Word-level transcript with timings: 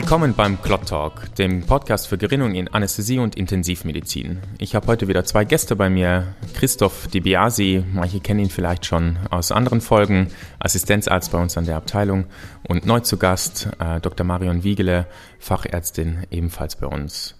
Willkommen 0.00 0.32
beim 0.32 0.62
Clot 0.62 0.90
Talk, 0.90 1.34
dem 1.34 1.66
Podcast 1.66 2.06
für 2.06 2.18
Gerinnung 2.18 2.54
in 2.54 2.68
Anästhesie 2.68 3.18
und 3.18 3.34
Intensivmedizin. 3.34 4.38
Ich 4.58 4.76
habe 4.76 4.86
heute 4.86 5.08
wieder 5.08 5.24
zwei 5.24 5.44
Gäste 5.44 5.74
bei 5.74 5.90
mir. 5.90 6.36
Christoph 6.54 7.08
DiBiasi, 7.08 7.82
manche 7.92 8.20
kennen 8.20 8.38
ihn 8.38 8.48
vielleicht 8.48 8.86
schon 8.86 9.18
aus 9.30 9.50
anderen 9.50 9.80
Folgen, 9.80 10.28
Assistenzarzt 10.60 11.32
bei 11.32 11.42
uns 11.42 11.58
an 11.58 11.64
der 11.64 11.76
Abteilung. 11.76 12.26
Und 12.68 12.86
neu 12.86 13.00
zu 13.00 13.16
Gast 13.16 13.70
äh, 13.80 13.98
Dr. 13.98 14.24
Marion 14.24 14.62
Wiegele, 14.62 15.08
Fachärztin 15.40 16.18
ebenfalls 16.30 16.76
bei 16.76 16.86
uns. 16.86 17.34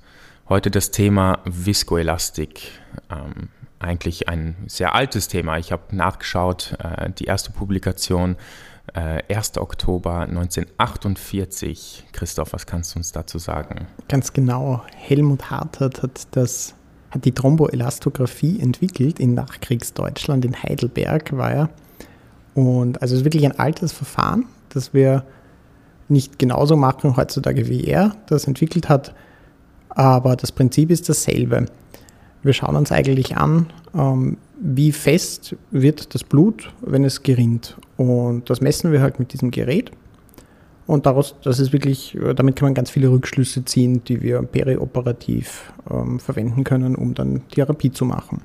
Heute 0.48 0.72
das 0.72 0.90
Thema 0.90 1.38
Viskoelastik. 1.44 2.72
Ähm, 3.08 3.50
eigentlich 3.78 4.28
ein 4.28 4.56
sehr 4.66 4.96
altes 4.96 5.28
Thema. 5.28 5.58
Ich 5.58 5.70
habe 5.70 5.94
nachgeschaut, 5.94 6.76
äh, 6.82 7.10
die 7.10 7.26
erste 7.26 7.52
Publikation 7.52 8.34
äh, 8.94 9.22
1. 9.34 9.58
Oktober 9.58 10.20
1948. 10.20 12.06
Christoph, 12.12 12.52
was 12.52 12.66
kannst 12.66 12.94
du 12.94 12.98
uns 12.98 13.12
dazu 13.12 13.38
sagen? 13.38 13.86
Ganz 14.08 14.32
genau. 14.32 14.82
Helmut 14.96 15.50
Hartert 15.50 16.02
hat, 16.02 16.28
das, 16.32 16.74
hat 17.10 17.24
die 17.24 17.32
Thromboelastographie 17.32 18.60
entwickelt 18.60 19.20
in 19.20 19.34
Nachkriegsdeutschland, 19.34 20.44
in 20.44 20.62
Heidelberg 20.62 21.36
war 21.36 21.50
er. 21.50 21.70
Und 22.54 23.00
also 23.02 23.14
es 23.14 23.20
ist 23.20 23.24
wirklich 23.24 23.44
ein 23.44 23.58
altes 23.58 23.92
Verfahren, 23.92 24.46
das 24.70 24.92
wir 24.92 25.24
nicht 26.08 26.38
genauso 26.38 26.76
machen 26.76 27.16
heutzutage, 27.16 27.68
wie 27.68 27.84
er 27.84 28.16
das 28.26 28.46
entwickelt 28.46 28.88
hat, 28.88 29.14
aber 29.90 30.36
das 30.36 30.52
Prinzip 30.52 30.90
ist 30.90 31.08
dasselbe. 31.08 31.66
Wir 32.42 32.52
schauen 32.52 32.76
uns 32.76 32.92
eigentlich 32.92 33.36
an, 33.36 33.66
ähm, 33.94 34.38
wie 34.60 34.92
fest 34.92 35.56
wird 35.70 36.14
das 36.14 36.24
Blut, 36.24 36.72
wenn 36.80 37.04
es 37.04 37.22
gerinnt. 37.22 37.76
Und 37.96 38.50
das 38.50 38.60
messen 38.60 38.92
wir 38.92 39.00
halt 39.00 39.18
mit 39.18 39.32
diesem 39.32 39.50
Gerät. 39.50 39.90
Und 40.86 41.04
daraus, 41.04 41.36
das 41.42 41.60
ist 41.60 41.72
wirklich, 41.72 42.16
damit 42.36 42.56
kann 42.56 42.66
man 42.66 42.74
ganz 42.74 42.90
viele 42.90 43.10
Rückschlüsse 43.10 43.64
ziehen, 43.64 44.02
die 44.04 44.22
wir 44.22 44.42
perioperativ 44.42 45.72
ähm, 45.90 46.18
verwenden 46.18 46.64
können, 46.64 46.96
um 46.96 47.14
dann 47.14 47.46
Therapie 47.48 47.92
zu 47.92 48.06
machen. 48.06 48.40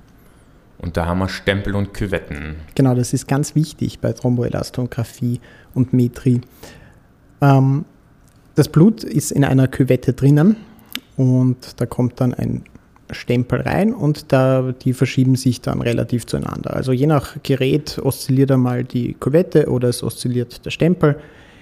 Und 0.78 0.98
da 0.98 1.06
haben 1.06 1.20
wir 1.20 1.30
Stempel 1.30 1.76
und 1.76 1.94
Küvetten. 1.94 2.56
Genau, 2.76 2.94
das 2.94 3.14
ist 3.14 3.28
ganz 3.30 3.56
wichtig 3.56 4.00
bei 4.00 4.12
Thromboelastographie 4.12 5.40
und 5.74 5.94
Metri. 5.94 6.42
Ähm, 7.40 7.86
das 8.56 8.68
Blut 8.68 9.06
ist 9.06 9.32
in 9.32 9.46
einer 9.46 9.70
Küvette 9.70 10.12
drinnen 10.12 10.58
und 11.16 11.80
da 11.80 11.86
kommt 11.86 12.20
dann 12.20 12.34
ein 12.34 12.64
Stempel 13.12 13.62
rein 13.62 13.94
und 13.94 14.32
da, 14.32 14.74
die 14.84 14.94
verschieben 14.94 15.36
sich 15.36 15.62
dann 15.62 15.82
relativ 15.82 16.26
zueinander. 16.26 16.76
Also 16.76 16.92
je 16.92 17.08
nach 17.08 17.38
Gerät 17.44 18.00
oszilliert 18.02 18.52
einmal 18.52 18.84
die 18.84 19.14
Kuvette 19.20 19.70
oder 19.70 19.90
es 19.90 20.04
oszilliert 20.04 20.66
der 20.66 20.72
Stempel. 20.72 21.18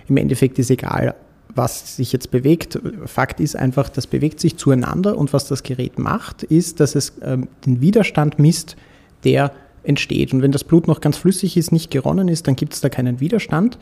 Im 0.08 0.17
Endeffekt 0.17 0.59
ist 0.59 0.70
egal, 0.70 1.16
was 1.56 1.98
sich 1.98 2.11
jetzt 2.14 2.31
bewegt. 2.31 2.80
Fakt 3.06 3.39
ist 3.39 3.56
einfach, 3.56 3.89
das 3.89 4.08
bewegt 4.08 4.39
sich 4.39 4.58
zueinander 4.58 5.17
und 5.17 5.33
was 5.33 5.48
das 5.48 5.64
Gerät 5.64 6.00
macht, 6.00 6.44
ist, 6.44 6.80
dass 6.80 6.95
es 6.95 7.14
ähm, 7.22 7.48
den 7.66 7.81
Widerstand 7.81 8.39
misst, 8.39 8.76
der 9.23 9.52
entsteht. 9.83 10.33
Und 10.33 10.42
wenn 10.42 10.52
das 10.52 10.64
Blut 10.64 10.88
noch 10.88 11.02
ganz 11.02 11.17
flüssig 11.17 11.58
ist, 11.58 11.72
nicht 11.72 11.92
geronnen 11.92 12.28
ist, 12.28 12.48
dann 12.48 12.55
gibt 12.55 12.73
es 12.73 12.81
da 12.81 12.89
keinen 12.89 13.20
Widerstand. 13.20 13.78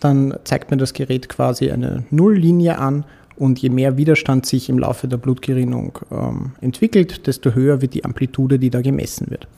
Dann 0.00 0.34
zeigt 0.44 0.70
mir 0.70 0.78
das 0.78 0.94
Gerät 0.94 1.28
quasi 1.28 1.70
eine 1.70 2.04
Nulllinie 2.10 2.78
an 2.78 3.04
und 3.42 3.58
je 3.58 3.70
mehr 3.70 3.96
Widerstand 3.96 4.46
sich 4.46 4.68
im 4.68 4.78
Laufe 4.78 5.08
der 5.08 5.16
Blutgerinnung 5.16 5.98
ähm, 6.12 6.52
entwickelt, 6.60 7.26
desto 7.26 7.56
höher 7.56 7.82
wird 7.82 7.92
die 7.92 8.04
Amplitude, 8.04 8.60
die 8.60 8.70
da 8.70 8.82
gemessen 8.82 9.30
wird. 9.30 9.48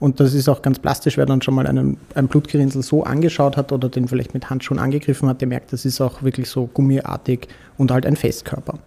Und 0.00 0.18
das 0.18 0.32
ist 0.32 0.48
auch 0.48 0.62
ganz 0.62 0.78
plastisch, 0.78 1.18
wer 1.18 1.26
dann 1.26 1.42
schon 1.42 1.52
mal 1.52 1.66
einen, 1.66 1.98
ein 2.14 2.26
Blutgerinnsel 2.28 2.82
so 2.82 3.04
angeschaut 3.04 3.58
hat 3.58 3.70
oder 3.70 3.90
den 3.90 4.08
vielleicht 4.08 4.32
mit 4.32 4.48
Handschuhen 4.48 4.78
angegriffen 4.78 5.28
hat, 5.28 5.42
der 5.42 5.48
merkt, 5.48 5.74
das 5.74 5.84
ist 5.84 6.00
auch 6.00 6.22
wirklich 6.22 6.48
so 6.48 6.68
gummiartig 6.68 7.48
und 7.76 7.90
halt 7.90 8.06
ein 8.06 8.16
Festkörper. 8.16 8.78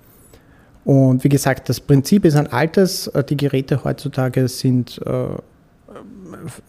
Und 0.85 1.23
wie 1.23 1.29
gesagt, 1.29 1.69
das 1.69 1.79
Prinzip 1.79 2.25
ist 2.25 2.35
ein 2.35 2.47
altes. 2.47 3.05
Äh, 3.09 3.23
die 3.23 3.37
Geräte 3.37 3.83
heutzutage 3.83 4.47
sind, 4.47 4.99
äh, 5.05 5.35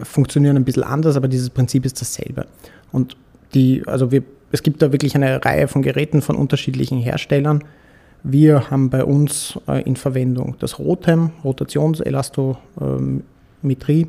funktionieren 0.04 0.56
ein 0.56 0.64
bisschen 0.66 0.84
anders, 0.84 1.16
aber 1.16 1.28
dieses 1.28 1.48
Prinzip 1.48 1.86
ist 1.86 2.02
dasselbe. 2.02 2.44
Und 2.90 3.16
die, 3.54 3.82
also 3.86 4.10
wir 4.10 4.22
es 4.52 4.62
gibt 4.62 4.82
da 4.82 4.92
wirklich 4.92 5.16
eine 5.16 5.44
Reihe 5.44 5.66
von 5.66 5.82
Geräten 5.82 6.22
von 6.22 6.36
unterschiedlichen 6.36 6.98
Herstellern. 6.98 7.64
Wir 8.22 8.70
haben 8.70 8.88
bei 8.90 9.02
uns 9.02 9.58
äh, 9.66 9.82
in 9.82 9.96
Verwendung 9.96 10.54
das 10.60 10.78
Rotem, 10.78 11.30
Rotationselastometrie 11.42 14.06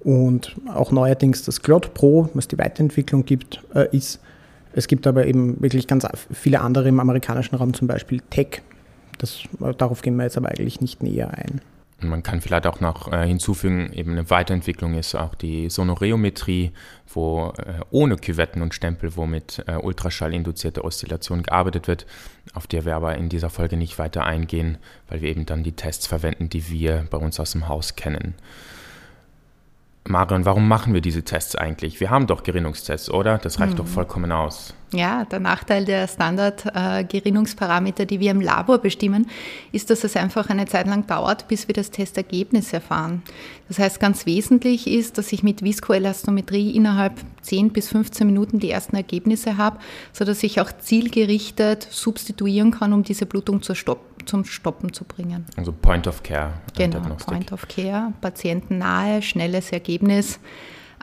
und 0.00 0.56
auch 0.74 0.90
neuerdings 0.90 1.44
das 1.44 1.62
Glot 1.62 1.94
Pro, 1.94 2.28
was 2.34 2.48
die 2.48 2.58
Weiterentwicklung 2.58 3.24
gibt, 3.24 3.62
äh, 3.74 3.86
ist. 3.94 4.18
Es 4.72 4.88
gibt 4.88 5.06
aber 5.06 5.26
eben 5.26 5.62
wirklich 5.62 5.86
ganz 5.86 6.04
viele 6.32 6.60
andere 6.60 6.88
im 6.88 6.98
amerikanischen 6.98 7.54
Raum, 7.54 7.72
zum 7.72 7.86
Beispiel 7.86 8.20
Tech. 8.30 8.62
Das, 9.18 9.42
äh, 9.60 9.72
darauf 9.74 10.02
gehen 10.02 10.16
wir 10.16 10.24
jetzt 10.24 10.38
aber 10.38 10.48
eigentlich 10.48 10.80
nicht 10.80 11.00
näher 11.02 11.30
ein. 11.32 11.60
Man 11.98 12.22
kann 12.22 12.42
vielleicht 12.42 12.66
auch 12.66 12.80
noch 12.80 13.10
äh, 13.10 13.26
hinzufügen, 13.26 13.90
eben 13.94 14.12
eine 14.12 14.28
Weiterentwicklung 14.28 14.94
ist 14.94 15.14
auch 15.14 15.34
die 15.34 15.70
Sonoreometrie, 15.70 16.72
wo 17.08 17.54
äh, 17.56 17.80
ohne 17.90 18.16
Küvetten 18.16 18.60
und 18.60 18.74
Stempel, 18.74 19.16
wo 19.16 19.24
mit 19.24 19.64
äh, 19.66 19.76
ultraschallinduzierter 19.76 20.84
Oszillation 20.84 21.42
gearbeitet 21.42 21.88
wird, 21.88 22.06
auf 22.52 22.66
die 22.66 22.84
wir 22.84 22.96
aber 22.96 23.16
in 23.16 23.30
dieser 23.30 23.48
Folge 23.48 23.78
nicht 23.78 23.98
weiter 23.98 24.26
eingehen, 24.26 24.76
weil 25.08 25.22
wir 25.22 25.30
eben 25.30 25.46
dann 25.46 25.62
die 25.62 25.72
Tests 25.72 26.06
verwenden, 26.06 26.50
die 26.50 26.68
wir 26.68 27.06
bei 27.10 27.16
uns 27.16 27.40
aus 27.40 27.52
dem 27.52 27.66
Haus 27.66 27.96
kennen. 27.96 28.34
Marion, 30.08 30.44
warum 30.44 30.68
machen 30.68 30.94
wir 30.94 31.00
diese 31.00 31.22
Tests 31.22 31.56
eigentlich? 31.56 32.00
Wir 32.00 32.10
haben 32.10 32.26
doch 32.26 32.42
Gerinnungstests, 32.42 33.10
oder? 33.10 33.38
Das 33.38 33.60
reicht 33.60 33.72
hm. 33.72 33.78
doch 33.78 33.86
vollkommen 33.86 34.32
aus. 34.32 34.74
Ja, 34.92 35.24
der 35.24 35.40
Nachteil 35.40 35.84
der 35.84 36.06
Standard-Gerinnungsparameter, 36.06 38.06
die 38.06 38.20
wir 38.20 38.30
im 38.30 38.40
Labor 38.40 38.78
bestimmen, 38.78 39.28
ist, 39.72 39.90
dass 39.90 40.04
es 40.04 40.16
einfach 40.16 40.48
eine 40.48 40.66
Zeit 40.66 40.86
lang 40.86 41.06
dauert, 41.06 41.48
bis 41.48 41.66
wir 41.66 41.74
das 41.74 41.90
Testergebnis 41.90 42.72
erfahren. 42.72 43.22
Das 43.68 43.80
heißt, 43.80 43.98
ganz 43.98 44.26
wesentlich 44.26 44.86
ist, 44.86 45.18
dass 45.18 45.32
ich 45.32 45.42
mit 45.42 45.62
Viskoelastometrie 45.62 46.70
innerhalb 46.70 47.14
10 47.42 47.70
bis 47.70 47.88
15 47.88 48.26
Minuten 48.26 48.60
die 48.60 48.70
ersten 48.70 48.94
Ergebnisse 48.94 49.56
habe, 49.56 49.78
sodass 50.12 50.42
ich 50.44 50.60
auch 50.60 50.70
zielgerichtet 50.72 51.88
substituieren 51.90 52.70
kann, 52.70 52.92
um 52.92 53.02
diese 53.02 53.26
Blutung 53.26 53.62
zu 53.62 53.74
stoppen 53.74 54.15
zum 54.26 54.44
Stoppen 54.44 54.92
zu 54.92 55.04
bringen. 55.04 55.46
Also 55.56 55.72
Point 55.72 56.06
of 56.06 56.22
Care. 56.22 56.54
Genau, 56.76 57.00
Point 57.24 57.52
of 57.52 57.66
Care, 57.68 58.12
patientennahe, 58.20 59.22
schnelles 59.22 59.72
Ergebnis. 59.72 60.38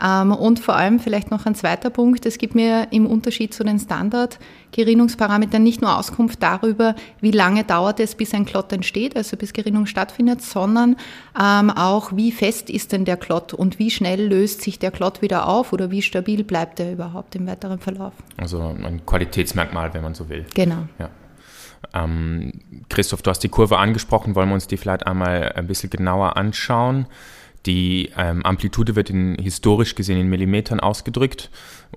Ähm, 0.02 0.32
und 0.32 0.58
vor 0.58 0.74
allem 0.74 0.98
vielleicht 0.98 1.30
noch 1.30 1.46
ein 1.46 1.54
zweiter 1.54 1.90
Punkt, 1.90 2.26
es 2.26 2.38
gibt 2.38 2.54
mir 2.54 2.88
im 2.90 3.06
Unterschied 3.06 3.54
zu 3.54 3.64
den 3.64 3.78
Standard-Gerinnungsparametern 3.78 5.62
nicht 5.62 5.82
nur 5.82 5.96
Auskunft 5.96 6.42
darüber, 6.42 6.96
wie 7.20 7.30
lange 7.30 7.64
dauert 7.64 8.00
es, 8.00 8.14
bis 8.14 8.34
ein 8.34 8.44
Klott 8.44 8.72
entsteht, 8.72 9.16
also 9.16 9.36
bis 9.36 9.52
Gerinnung 9.52 9.86
stattfindet, 9.86 10.42
sondern 10.42 10.96
ähm, 11.40 11.70
auch, 11.70 12.12
wie 12.14 12.32
fest 12.32 12.70
ist 12.70 12.92
denn 12.92 13.04
der 13.04 13.16
Klott 13.16 13.54
und 13.54 13.78
wie 13.78 13.90
schnell 13.90 14.26
löst 14.26 14.62
sich 14.62 14.78
der 14.78 14.90
Klott 14.90 15.22
wieder 15.22 15.48
auf 15.48 15.72
oder 15.72 15.90
wie 15.90 16.02
stabil 16.02 16.42
bleibt 16.44 16.80
er 16.80 16.92
überhaupt 16.92 17.36
im 17.36 17.46
weiteren 17.46 17.78
Verlauf. 17.78 18.14
Also 18.36 18.60
ein 18.60 19.06
Qualitätsmerkmal, 19.06 19.94
wenn 19.94 20.02
man 20.02 20.14
so 20.14 20.28
will. 20.28 20.44
Genau. 20.54 20.88
Ja. 20.98 21.10
Ähm, 21.92 22.52
Christoph, 22.88 23.22
du 23.22 23.30
hast 23.30 23.40
die 23.40 23.48
Kurve 23.48 23.78
angesprochen, 23.78 24.34
wollen 24.34 24.48
wir 24.48 24.54
uns 24.54 24.66
die 24.66 24.76
vielleicht 24.76 25.06
einmal 25.06 25.52
ein 25.52 25.66
bisschen 25.66 25.90
genauer 25.90 26.36
anschauen. 26.36 27.06
Die 27.66 28.10
ähm, 28.18 28.44
Amplitude 28.44 28.94
wird 28.94 29.08
in, 29.08 29.36
historisch 29.36 29.94
gesehen 29.94 30.18
in 30.18 30.28
Millimetern 30.28 30.80
ausgedrückt 30.80 31.50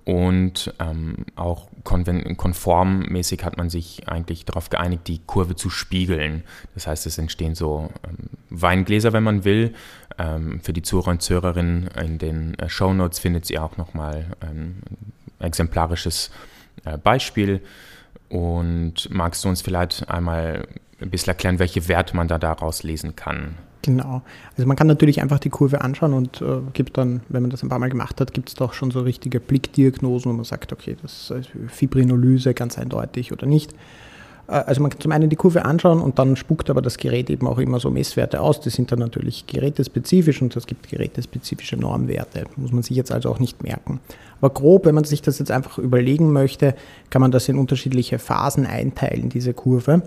und 0.06 0.74
ähm, 0.80 1.26
auch 1.36 1.68
konformmäßig 1.84 3.44
hat 3.44 3.58
man 3.58 3.70
sich 3.70 4.08
eigentlich 4.08 4.46
darauf 4.46 4.70
geeinigt, 4.70 5.08
die 5.08 5.20
Kurve 5.26 5.56
zu 5.56 5.70
spiegeln. 5.70 6.44
Das 6.74 6.88
heißt, 6.88 7.06
es 7.06 7.18
entstehen 7.18 7.56
so 7.56 7.90
ähm, 8.08 8.30
Weingläser, 8.50 9.12
wenn 9.12 9.24
man 9.24 9.44
will. 9.44 9.74
Ähm, 10.18 10.62
für 10.62 10.72
die 10.72 10.82
Zuhörer 10.82 11.12
und 11.12 11.22
Zuhörerinnen 11.22 11.90
in 12.02 12.18
den 12.18 12.58
äh, 12.60 12.70
Show 12.70 12.94
Notes 12.94 13.20
findet 13.20 13.50
ihr 13.50 13.62
auch 13.62 13.76
nochmal 13.76 14.26
ein 14.40 14.82
exemplarisches 15.40 16.32
äh, 16.86 16.98
Beispiel. 16.98 17.62
Und 18.30 19.10
magst 19.10 19.44
du 19.44 19.50
uns 19.50 19.62
vielleicht 19.62 20.10
einmal 20.10 20.68
ein 21.00 21.10
bisschen 21.10 21.30
erklären, 21.30 21.60
welche 21.60 21.88
Werte 21.88 22.16
man 22.16 22.28
da 22.28 22.38
daraus 22.38 22.84
lesen 22.84 23.16
kann? 23.16 23.56
Genau. 23.84 24.22
Also 24.58 24.68
man 24.68 24.76
kann 24.76 24.88
natürlich 24.88 25.22
einfach 25.22 25.40
die 25.40 25.50
Kurve 25.50 25.82
anschauen 25.82 26.14
und 26.14 26.42
äh, 26.42 26.60
gibt 26.74 26.98
dann, 26.98 27.22
wenn 27.30 27.42
man 27.42 27.52
das 27.52 27.64
ein 27.64 27.70
paar 27.70 27.80
Mal 27.80 27.90
gemacht 27.90 28.20
hat, 28.20 28.34
gibt 28.34 28.50
es 28.50 28.56
doch 28.56 28.74
schon 28.74 28.92
so 28.92 29.02
richtige 29.02 29.40
Blickdiagnosen, 29.40 30.32
wo 30.32 30.36
man 30.36 30.44
sagt, 30.44 30.74
okay, 30.74 30.98
das 31.02 31.32
ist 31.32 31.52
Fibrinolyse 31.68 32.54
ganz 32.54 32.78
eindeutig 32.78 33.32
oder 33.32 33.46
nicht. 33.46 33.74
Äh, 34.48 34.52
also 34.52 34.82
man 34.82 34.92
kann 34.92 35.00
zum 35.00 35.12
einen 35.12 35.30
die 35.30 35.36
Kurve 35.36 35.66
anschauen 35.66 36.02
und 36.02 36.20
dann 36.20 36.36
spuckt 36.36 36.70
aber 36.70 36.82
das 36.82 36.98
Gerät 36.98 37.30
eben 37.30 37.48
auch 37.48 37.58
immer 37.58 37.80
so 37.80 37.90
Messwerte 37.90 38.42
aus. 38.42 38.60
Die 38.60 38.70
sind 38.70 38.92
dann 38.92 39.00
natürlich 39.00 39.48
gerätespezifisch 39.48 40.42
und 40.42 40.56
es 40.56 40.68
gibt 40.68 40.90
gerätespezifische 40.90 41.78
Normwerte. 41.78 42.46
Muss 42.56 42.72
man 42.72 42.84
sich 42.84 42.98
jetzt 42.98 43.12
also 43.12 43.30
auch 43.30 43.40
nicht 43.40 43.64
merken. 43.64 44.00
Aber 44.40 44.50
grob, 44.52 44.86
wenn 44.86 44.96
man 44.96 45.04
sich 45.04 45.22
das 45.22 45.40
jetzt 45.40 45.52
einfach 45.52 45.78
überlegen 45.78 46.32
möchte, 46.32 46.76
kann 47.10 47.22
man 47.22 47.32
das 47.32 47.50
in 47.50 47.58
unterschiedliche 47.58 48.20
Phasen 48.20 48.66
einteilen, 48.66 49.30
diese 49.30 49.54
Kurve. 49.54 50.04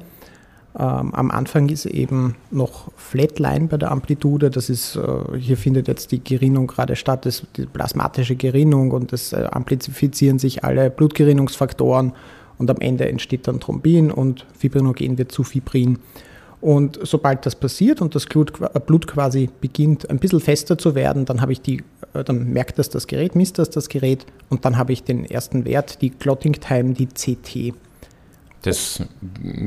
Ähm, 0.79 1.13
am 1.15 1.33
Anfang 1.33 1.69
ist 1.69 1.85
eben 1.85 2.37
noch 2.53 2.93
Flatline 2.97 3.67
bei 3.67 3.77
der 3.77 3.91
Amplitude. 3.91 4.51
Das 4.51 4.71
ist, 4.71 4.95
äh, 4.95 5.37
hier 5.37 5.57
findet 5.57 5.89
jetzt 5.89 6.13
die 6.13 6.23
Gerinnung 6.23 6.69
gerade 6.69 6.95
statt, 6.95 7.27
das, 7.27 7.43
die 7.57 7.67
plasmatische 7.67 8.37
Gerinnung 8.37 8.93
und 8.93 9.13
es 9.13 9.33
äh, 9.33 9.49
amplifizieren 9.51 10.39
sich 10.39 10.63
alle 10.63 10.91
Blutgerinnungsfaktoren 10.91 12.13
und 12.61 12.71
am 12.71 12.77
Ende 12.81 13.09
entsteht 13.09 13.49
dann 13.49 13.59
Thrombin 13.59 14.11
und 14.11 14.47
Fibrinogen 14.57 15.17
wird 15.17 15.33
zu 15.33 15.43
Fibrin. 15.43 15.99
Und 16.61 16.99
sobald 17.03 17.47
das 17.47 17.57
passiert 17.57 18.03
und 18.03 18.15
das 18.15 18.27
Blut 18.27 19.07
quasi 19.07 19.49
beginnt 19.63 20.11
ein 20.11 20.19
bisschen 20.19 20.41
fester 20.41 20.77
zu 20.77 20.95
werden, 20.95 21.25
dann 21.25 21.41
habe 21.41 21.53
ich 21.53 21.63
die, 21.63 21.83
äh, 22.13 22.23
dann 22.23 22.53
merkt 22.53 22.79
das 22.79 22.91
das 22.91 23.07
Gerät, 23.07 23.35
misst 23.35 23.59
das 23.59 23.71
das 23.71 23.89
Gerät 23.89 24.27
und 24.51 24.67
dann 24.67 24.77
habe 24.77 24.93
ich 24.93 25.03
den 25.03 25.25
ersten 25.25 25.65
Wert, 25.65 26.03
die 26.03 26.11
Clotting 26.11 26.53
Time, 26.53 26.93
die 26.93 27.07
CT. 27.07 27.75
Das 28.61 29.03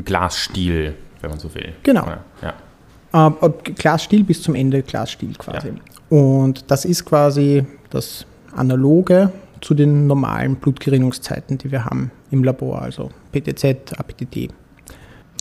Glasstiel, 0.05 0.93
wenn 1.21 1.31
man 1.31 1.39
so 1.39 1.53
will. 1.55 1.73
Genau. 1.81 2.05
Ja. 2.43 3.33
Äh, 3.41 3.49
Glasstiel 3.73 4.23
bis 4.23 4.43
zum 4.43 4.53
Ende 4.53 4.83
Glasstiel 4.83 5.33
quasi. 5.33 5.69
Ja. 5.69 6.15
Und 6.15 6.69
das 6.69 6.85
ist 6.85 7.05
quasi 7.05 7.65
das 7.89 8.27
Analoge 8.55 9.31
zu 9.63 9.73
den 9.73 10.07
normalen 10.07 10.57
Blutgerinnungszeiten, 10.57 11.57
die 11.57 11.71
wir 11.71 11.85
haben 11.85 12.11
im 12.31 12.43
Labor, 12.43 12.81
also 12.81 13.09
PTZ, 13.31 13.93
APTT. 13.97 14.49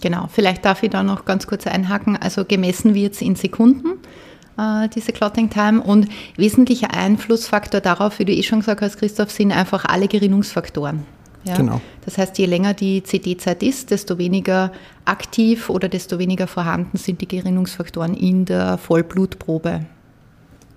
Genau, 0.01 0.29
vielleicht 0.33 0.65
darf 0.65 0.83
ich 0.83 0.91
da 0.91 1.03
noch 1.03 1.25
ganz 1.25 1.47
kurz 1.47 1.67
einhaken. 1.67 2.17
Also 2.17 2.45
gemessen 2.45 2.95
wird 2.95 3.15
es 3.15 3.23
in 3.23 3.37
Sekunden, 3.37 3.99
äh, 4.59 4.89
diese 4.89 5.13
Clotting 5.13 5.51
Time. 5.51 5.81
Und 5.81 6.09
wesentlicher 6.37 6.93
Einflussfaktor 6.95 7.81
darauf, 7.81 8.19
wie 8.19 8.25
du 8.25 8.33
eh 8.33 8.43
schon 8.43 8.61
gesagt 8.61 8.81
hast, 8.81 8.99
Christoph, 8.99 9.31
sind 9.31 9.53
einfach 9.53 9.85
alle 9.85 10.09
Gerinnungsfaktoren. 10.09 11.05
Ja? 11.45 11.57
Genau. 11.57 11.81
Das 12.05 12.19
heißt, 12.19 12.39
je 12.39 12.47
länger 12.47 12.75
die 12.75 13.03
CD-Zeit 13.03 13.63
ist, 13.63 13.91
desto 13.91 14.19
weniger 14.19 14.73
aktiv 15.05 15.69
oder 15.69 15.89
desto 15.89 16.19
weniger 16.19 16.47
vorhanden 16.47 16.97
sind 16.97 17.21
die 17.21 17.29
Gerinnungsfaktoren 17.29 18.15
in 18.15 18.45
der 18.45 18.79
Vollblutprobe. 18.79 19.87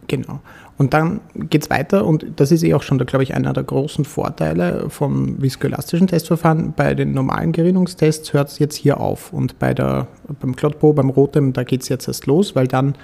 Genau. 0.07 0.39
Und 0.77 0.93
dann 0.93 1.21
geht 1.33 1.63
es 1.63 1.69
weiter 1.69 2.05
und 2.05 2.25
das 2.35 2.51
ist 2.51 2.61
eh 2.63 2.73
auch 2.73 2.83
schon, 2.83 2.97
glaube 2.97 3.23
ich, 3.23 3.33
einer 3.33 3.53
der 3.53 3.63
großen 3.63 4.03
Vorteile 4.03 4.89
vom 4.89 5.41
viskoelastischen 5.41 6.07
Testverfahren. 6.07 6.73
Bei 6.75 6.93
den 6.93 7.13
normalen 7.13 7.53
Gerinnungstests 7.53 8.33
hört 8.33 8.49
es 8.49 8.59
jetzt 8.59 8.75
hier 8.75 8.99
auf 8.99 9.31
und 9.31 9.57
bei 9.57 9.73
der, 9.73 10.07
beim 10.41 10.55
Clotpo, 10.55 10.91
beim 10.91 11.09
Rotem, 11.09 11.53
da 11.53 11.63
geht 11.63 11.83
es 11.83 11.89
jetzt 11.89 12.09
erst 12.09 12.25
los, 12.25 12.57
weil 12.57 12.67
dann 12.67 12.95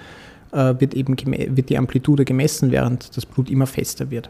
äh, 0.52 0.76
wird 0.80 0.94
eben 0.96 1.16
wird 1.18 1.70
die 1.70 1.78
Amplitude 1.78 2.26
gemessen, 2.26 2.72
während 2.72 3.16
das 3.16 3.26
Blut 3.26 3.50
immer 3.50 3.68
fester 3.68 4.12
wird. 4.12 4.30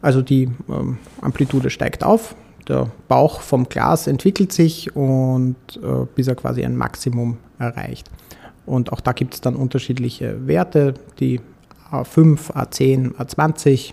Also 0.00 0.22
die 0.22 0.48
ähm, 0.70 0.98
Amplitude 1.20 1.68
steigt 1.68 2.02
auf, 2.02 2.34
der 2.66 2.90
Bauch 3.08 3.42
vom 3.42 3.68
Glas 3.68 4.06
entwickelt 4.06 4.52
sich 4.52 4.96
und 4.96 5.56
äh, 5.82 6.06
bis 6.14 6.28
er 6.28 6.34
quasi 6.34 6.64
ein 6.64 6.76
Maximum 6.76 7.36
erreicht. 7.58 8.10
Und 8.64 8.90
auch 8.92 9.00
da 9.00 9.12
gibt 9.12 9.34
es 9.34 9.42
dann 9.42 9.54
unterschiedliche 9.54 10.46
Werte, 10.46 10.94
die 11.20 11.40
A5, 12.02 12.52
A10, 12.52 13.14
A20, 13.16 13.92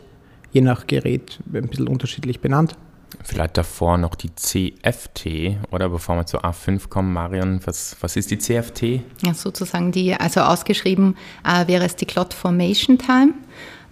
je 0.51 0.61
nach 0.61 0.87
Gerät 0.87 1.39
ein 1.53 1.67
bisschen 1.67 1.87
unterschiedlich 1.87 2.39
benannt. 2.39 2.75
Vielleicht 3.23 3.57
davor 3.57 3.97
noch 3.97 4.15
die 4.15 4.33
CFT, 4.33 5.57
oder 5.71 5.89
bevor 5.89 6.15
wir 6.15 6.25
zu 6.25 6.39
A5 6.39 6.87
kommen, 6.87 7.13
Marion, 7.13 7.59
was, 7.65 7.95
was 7.99 8.15
ist 8.15 8.31
die 8.31 8.37
CFT? 8.37 9.01
Ja, 9.23 9.33
sozusagen 9.33 9.91
die, 9.91 10.13
also 10.13 10.41
ausgeschrieben 10.41 11.15
äh, 11.45 11.67
wäre 11.67 11.85
es 11.85 11.95
die 11.95 12.05
Clot 12.05 12.33
Formation 12.33 12.97
Time. 12.97 13.33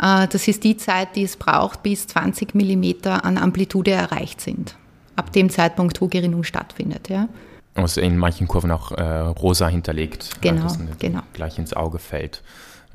Äh, 0.01 0.27
das 0.27 0.47
ist 0.47 0.63
die 0.63 0.77
Zeit, 0.77 1.15
die 1.15 1.23
es 1.23 1.38
braucht, 1.38 1.83
bis 1.83 2.07
20 2.07 2.56
mm 2.56 3.07
an 3.07 3.38
Amplitude 3.38 3.91
erreicht 3.91 4.41
sind. 4.41 4.75
Ab 5.15 5.33
dem 5.33 5.50
Zeitpunkt, 5.50 6.00
wo 6.01 6.07
Gerinnung 6.07 6.44
stattfindet. 6.44 7.09
Ja. 7.09 7.27
Also 7.75 8.01
in 8.01 8.17
manchen 8.17 8.47
Kurven 8.47 8.71
auch 8.71 8.91
äh, 8.91 9.03
rosa 9.03 9.67
hinterlegt, 9.67 10.41
genau, 10.41 10.61
weil 10.61 10.67
das 10.67 10.79
genau. 10.97 11.21
gleich 11.33 11.59
ins 11.59 11.73
Auge 11.73 12.00
fällt. 12.00 12.41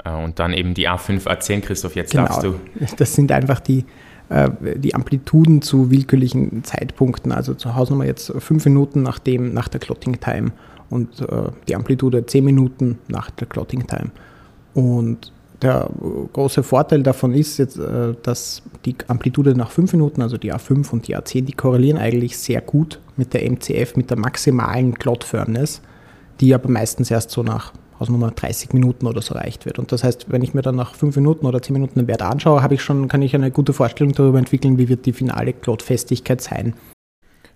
Äh, 0.02 0.10
und 0.10 0.38
dann 0.38 0.52
eben 0.52 0.74
die 0.74 0.88
A5, 0.88 1.26
A10, 1.26 1.60
Christoph, 1.60 1.96
jetzt 1.96 2.12
genau. 2.12 2.26
darfst 2.26 2.42
du. 2.42 2.54
Das 2.96 3.14
sind 3.14 3.30
einfach 3.30 3.60
die, 3.60 3.84
äh, 4.28 4.50
die 4.76 4.94
Amplituden 4.94 5.62
zu 5.62 5.90
willkürlichen 5.90 6.64
Zeitpunkten. 6.64 7.32
Also 7.32 7.54
zur 7.54 7.74
Hausnummer 7.74 8.04
jetzt 8.04 8.32
fünf 8.38 8.64
Minuten 8.64 9.02
nach, 9.02 9.18
dem, 9.18 9.52
nach 9.52 9.68
der 9.68 9.80
Clotting 9.80 10.20
Time 10.20 10.52
und 10.90 11.20
äh, 11.20 11.50
die 11.68 11.76
Amplitude 11.76 12.26
zehn 12.26 12.44
Minuten 12.44 12.98
nach 13.08 13.30
der 13.30 13.46
Clotting 13.46 13.86
Time. 13.86 14.10
Und 14.74 15.32
der 15.62 15.88
große 16.32 16.62
Vorteil 16.62 17.02
davon 17.02 17.32
ist 17.32 17.56
jetzt, 17.58 17.78
dass 17.78 18.60
die 18.84 18.96
Amplitude 19.06 19.54
nach 19.54 19.70
fünf 19.70 19.92
Minuten, 19.92 20.20
also 20.20 20.36
die 20.36 20.52
A5 20.52 20.90
und 20.90 21.08
die 21.08 21.16
A10, 21.16 21.42
die 21.42 21.52
korrelieren 21.52 21.96
eigentlich 21.96 22.36
sehr 22.36 22.60
gut 22.60 23.00
mit 23.16 23.32
der 23.32 23.48
MCF, 23.48 23.96
mit 23.96 24.10
der 24.10 24.18
maximalen 24.18 24.94
Clot 24.94 25.24
Firmness, 25.24 25.80
die 26.40 26.52
aber 26.54 26.68
meistens 26.68 27.10
erst 27.10 27.30
so 27.30 27.42
nach 27.42 27.72
Hausnummer 28.04 28.30
30 28.30 28.74
Minuten 28.74 29.06
oder 29.06 29.22
so 29.22 29.34
erreicht 29.34 29.64
wird. 29.64 29.78
Und 29.78 29.90
das 29.90 30.04
heißt, 30.04 30.26
wenn 30.28 30.42
ich 30.42 30.52
mir 30.52 30.60
dann 30.60 30.76
nach 30.76 30.94
5 30.94 31.16
Minuten 31.16 31.46
oder 31.46 31.62
10 31.62 31.72
Minuten 31.72 31.98
den 31.98 32.06
Wert 32.06 32.20
anschaue, 32.20 32.62
habe 32.62 32.74
ich 32.74 32.82
schon, 32.82 33.08
kann 33.08 33.22
ich 33.22 33.34
eine 33.34 33.50
gute 33.50 33.72
Vorstellung 33.72 34.12
darüber 34.12 34.38
entwickeln, 34.38 34.76
wie 34.76 34.88
wird 34.88 35.06
die 35.06 35.14
finale 35.14 35.54
Klotfestigkeit 35.54 36.42
sein. 36.42 36.74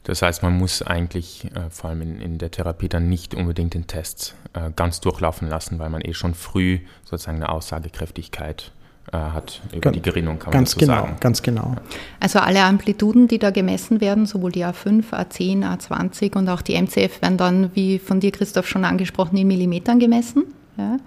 Das 0.05 0.23
heißt, 0.23 0.43
man 0.43 0.57
muss 0.57 0.81
eigentlich 0.81 1.51
äh, 1.55 1.69
vor 1.69 1.91
allem 1.91 2.01
in, 2.01 2.21
in, 2.21 2.39
der 2.39 2.51
Therapie 2.51 2.89
dann 2.89 3.11
nicht 3.11 3.35
unbedingt 3.35 3.75
den 3.75 3.87
Test 3.87 4.35
äh, 4.55 4.71
ganz 4.75 5.01
durchlaufen 5.01 5.51
lassen, 5.51 5.79
weil 5.79 5.91
man 5.91 6.01
eh 6.01 6.15
schon 6.15 6.33
früh 6.33 6.79
sozusagen 7.05 7.37
eine 7.37 7.51
Aussagekräftigkeit 7.51 8.73
hat 9.13 9.61
über 9.73 9.81
ganz, 9.81 9.95
die 9.97 10.03
Gerinnung, 10.03 10.39
kann 10.39 10.53
man 10.53 10.61
ganz 10.61 10.71
dazu 10.71 10.81
genau, 10.81 11.01
sagen. 11.01 11.17
Ganz 11.21 11.43
genau. 11.43 11.75
Also 12.21 12.39
alle 12.41 12.63
Amplituden, 12.63 13.29
die 13.29 13.39
da 13.39 13.51
gemessen 13.51 14.01
werden, 14.01 14.27
sowohl 14.27 14.53
die 14.53 14.65
A5, 14.65 15.11
A10, 15.11 15.65
A20 15.65 16.37
und 16.37 16.49
auch 16.49 16.63
die 16.63 16.75
MCF 16.75 17.23
werden 17.23 17.39
dann, 17.39 17.71
wie 17.75 17.99
von 17.99 18.21
dir 18.21 18.33
Christoph 18.33 18.69
schon 18.69 18.85
angesprochen, 18.85 19.37
in 19.37 19.47
Millimetern 19.49 19.99
gemessen. 19.99 20.45
Ja. 20.77 20.99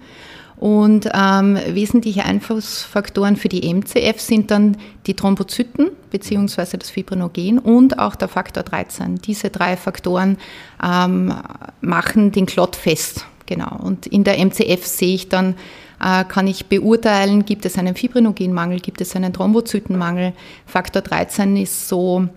Und 0.56 1.08
ähm, 1.12 1.58
wesentliche 1.70 2.24
Einflussfaktoren 2.24 3.36
für 3.36 3.48
die 3.48 3.68
MCF 3.72 4.20
sind 4.20 4.50
dann 4.52 4.76
die 5.06 5.14
Thrombozyten 5.14 5.90
bzw. 6.10 6.76
das 6.76 6.90
Fibrinogen 6.90 7.58
und 7.58 7.98
auch 7.98 8.14
der 8.14 8.28
Faktor 8.28 8.62
13. 8.62 9.16
Diese 9.16 9.50
drei 9.50 9.76
Faktoren 9.76 10.38
ähm, 10.80 11.34
machen 11.80 12.30
den 12.30 12.46
Klott 12.46 12.76
fest. 12.76 13.26
Genau. 13.46 13.76
Und 13.82 14.06
in 14.06 14.22
der 14.22 14.38
MCF 14.38 14.86
sehe 14.86 15.14
ich 15.16 15.28
dann 15.28 15.54
äh, 15.54 15.56
kann 16.02 16.46
ich 16.46 16.66
beurteilen, 16.66 17.44
gibt 17.44 17.64
es 17.64 17.78
einen 17.78 17.94
Fibrinogenmangel, 17.94 18.80
gibt 18.80 19.00
es 19.00 19.14
einen 19.14 19.32
Thrombozytenmangel. 19.32 20.32
Faktor 20.66 21.02
13 21.02 21.56
ist 21.56 21.88
so 21.88 22.28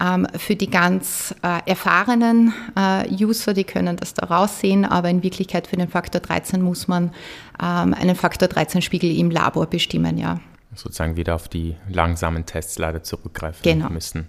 ähm, 0.00 0.26
für 0.36 0.56
die 0.56 0.68
ganz 0.68 1.34
äh, 1.42 1.60
erfahrenen 1.70 2.52
äh, 2.76 3.08
User, 3.12 3.54
die 3.54 3.64
können 3.64 3.96
das 3.96 4.14
da 4.14 4.26
raussehen, 4.26 4.84
aber 4.84 5.08
in 5.08 5.22
Wirklichkeit 5.22 5.66
für 5.66 5.76
den 5.76 5.88
Faktor 5.88 6.20
13 6.20 6.60
muss 6.62 6.88
man 6.88 7.12
ähm, 7.62 7.94
einen 7.94 8.16
Faktor 8.16 8.48
13-Spiegel 8.48 9.16
im 9.16 9.30
Labor 9.30 9.66
bestimmen, 9.66 10.18
ja 10.18 10.40
sozusagen 10.76 11.14
wieder 11.14 11.36
auf 11.36 11.46
die 11.46 11.76
langsamen 11.88 12.46
Tests 12.46 12.78
leider 12.78 13.04
zurückgreifen 13.04 13.62
genau. 13.62 13.90
müssen. 13.90 14.26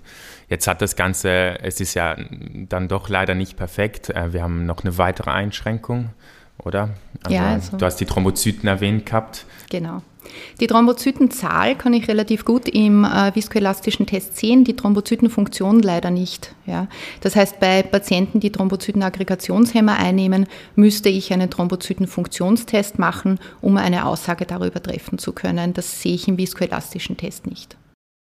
Jetzt 0.48 0.68
hat 0.68 0.80
das 0.80 0.96
Ganze, 0.96 1.60
es 1.64 1.82
ist 1.82 1.96
ja 1.96 2.16
dann 2.70 2.88
doch 2.88 3.10
leider 3.10 3.34
nicht 3.34 3.58
perfekt. 3.58 4.10
Wir 4.10 4.44
haben 4.44 4.68
noch 4.68 4.84
eine 4.84 5.00
weitere 5.00 5.32
Einschränkung 5.32 6.12
oder? 6.64 6.90
Also, 7.24 7.36
ja, 7.36 7.54
also. 7.54 7.78
Du 7.78 7.86
hast 7.86 7.98
die 7.98 8.06
Thrombozyten 8.06 8.68
erwähnt 8.68 9.06
gehabt. 9.06 9.46
Genau. 9.70 10.02
Die 10.60 10.68
Thrombozytenzahl 10.68 11.76
kann 11.76 11.94
ich 11.94 12.08
relativ 12.08 12.46
gut 12.46 12.68
im 12.68 13.04
äh, 13.04 13.34
viskoelastischen 13.36 14.06
Test 14.06 14.38
sehen, 14.38 14.64
die 14.64 14.76
Thrombozytenfunktion 14.76 15.82
leider 15.82 16.12
nicht. 16.12 16.56
Ja. 16.66 16.88
Das 17.22 17.36
heißt, 17.36 17.60
bei 17.60 17.84
Patienten, 17.84 18.40
die 18.40 18.52
Thrombozytenaggregationshemmer 18.52 19.98
einnehmen, 19.98 20.48
müsste 20.76 21.10
ich 21.10 21.32
einen 21.32 21.50
Thrombozytenfunktionstest 21.50 23.00
machen, 23.00 23.40
um 23.62 23.78
eine 23.78 24.06
Aussage 24.06 24.46
darüber 24.46 24.82
treffen 24.82 25.20
zu 25.20 25.32
können. 25.34 25.74
Das 25.74 26.02
sehe 26.02 26.16
ich 26.16 26.28
im 26.28 26.38
viskoelastischen 26.38 27.18
Test 27.18 27.48
nicht. 27.48 27.78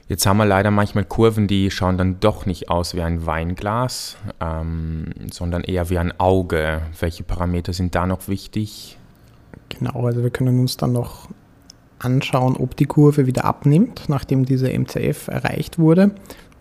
Jetzt 0.08 0.26
haben 0.26 0.38
wir 0.38 0.46
leider 0.46 0.70
manchmal 0.70 1.06
Kurven, 1.06 1.48
die 1.48 1.72
schauen 1.72 1.98
dann 1.98 2.20
doch 2.20 2.46
nicht 2.46 2.70
aus 2.70 2.94
wie 2.94 3.02
ein 3.02 3.26
Weinglas, 3.26 4.18
ähm, 4.42 5.06
sondern 5.32 5.64
eher 5.64 5.90
wie 5.90 5.98
ein 5.98 6.20
Auge. 6.20 6.82
Welche 7.00 7.24
Parameter 7.24 7.72
sind 7.72 7.96
da 7.96 8.06
noch 8.06 8.28
wichtig? 8.28 8.98
Genau, 9.70 10.06
also 10.06 10.22
wir 10.22 10.30
können 10.30 10.60
uns 10.60 10.76
dann 10.76 10.92
noch 10.92 11.30
anschauen, 12.00 12.58
ob 12.58 12.76
die 12.76 12.86
Kurve 12.86 13.28
wieder 13.28 13.46
abnimmt, 13.46 14.04
nachdem 14.10 14.46
diese 14.46 14.68
MCF 14.68 15.30
erreicht 15.30 15.80
wurde. 15.80 16.12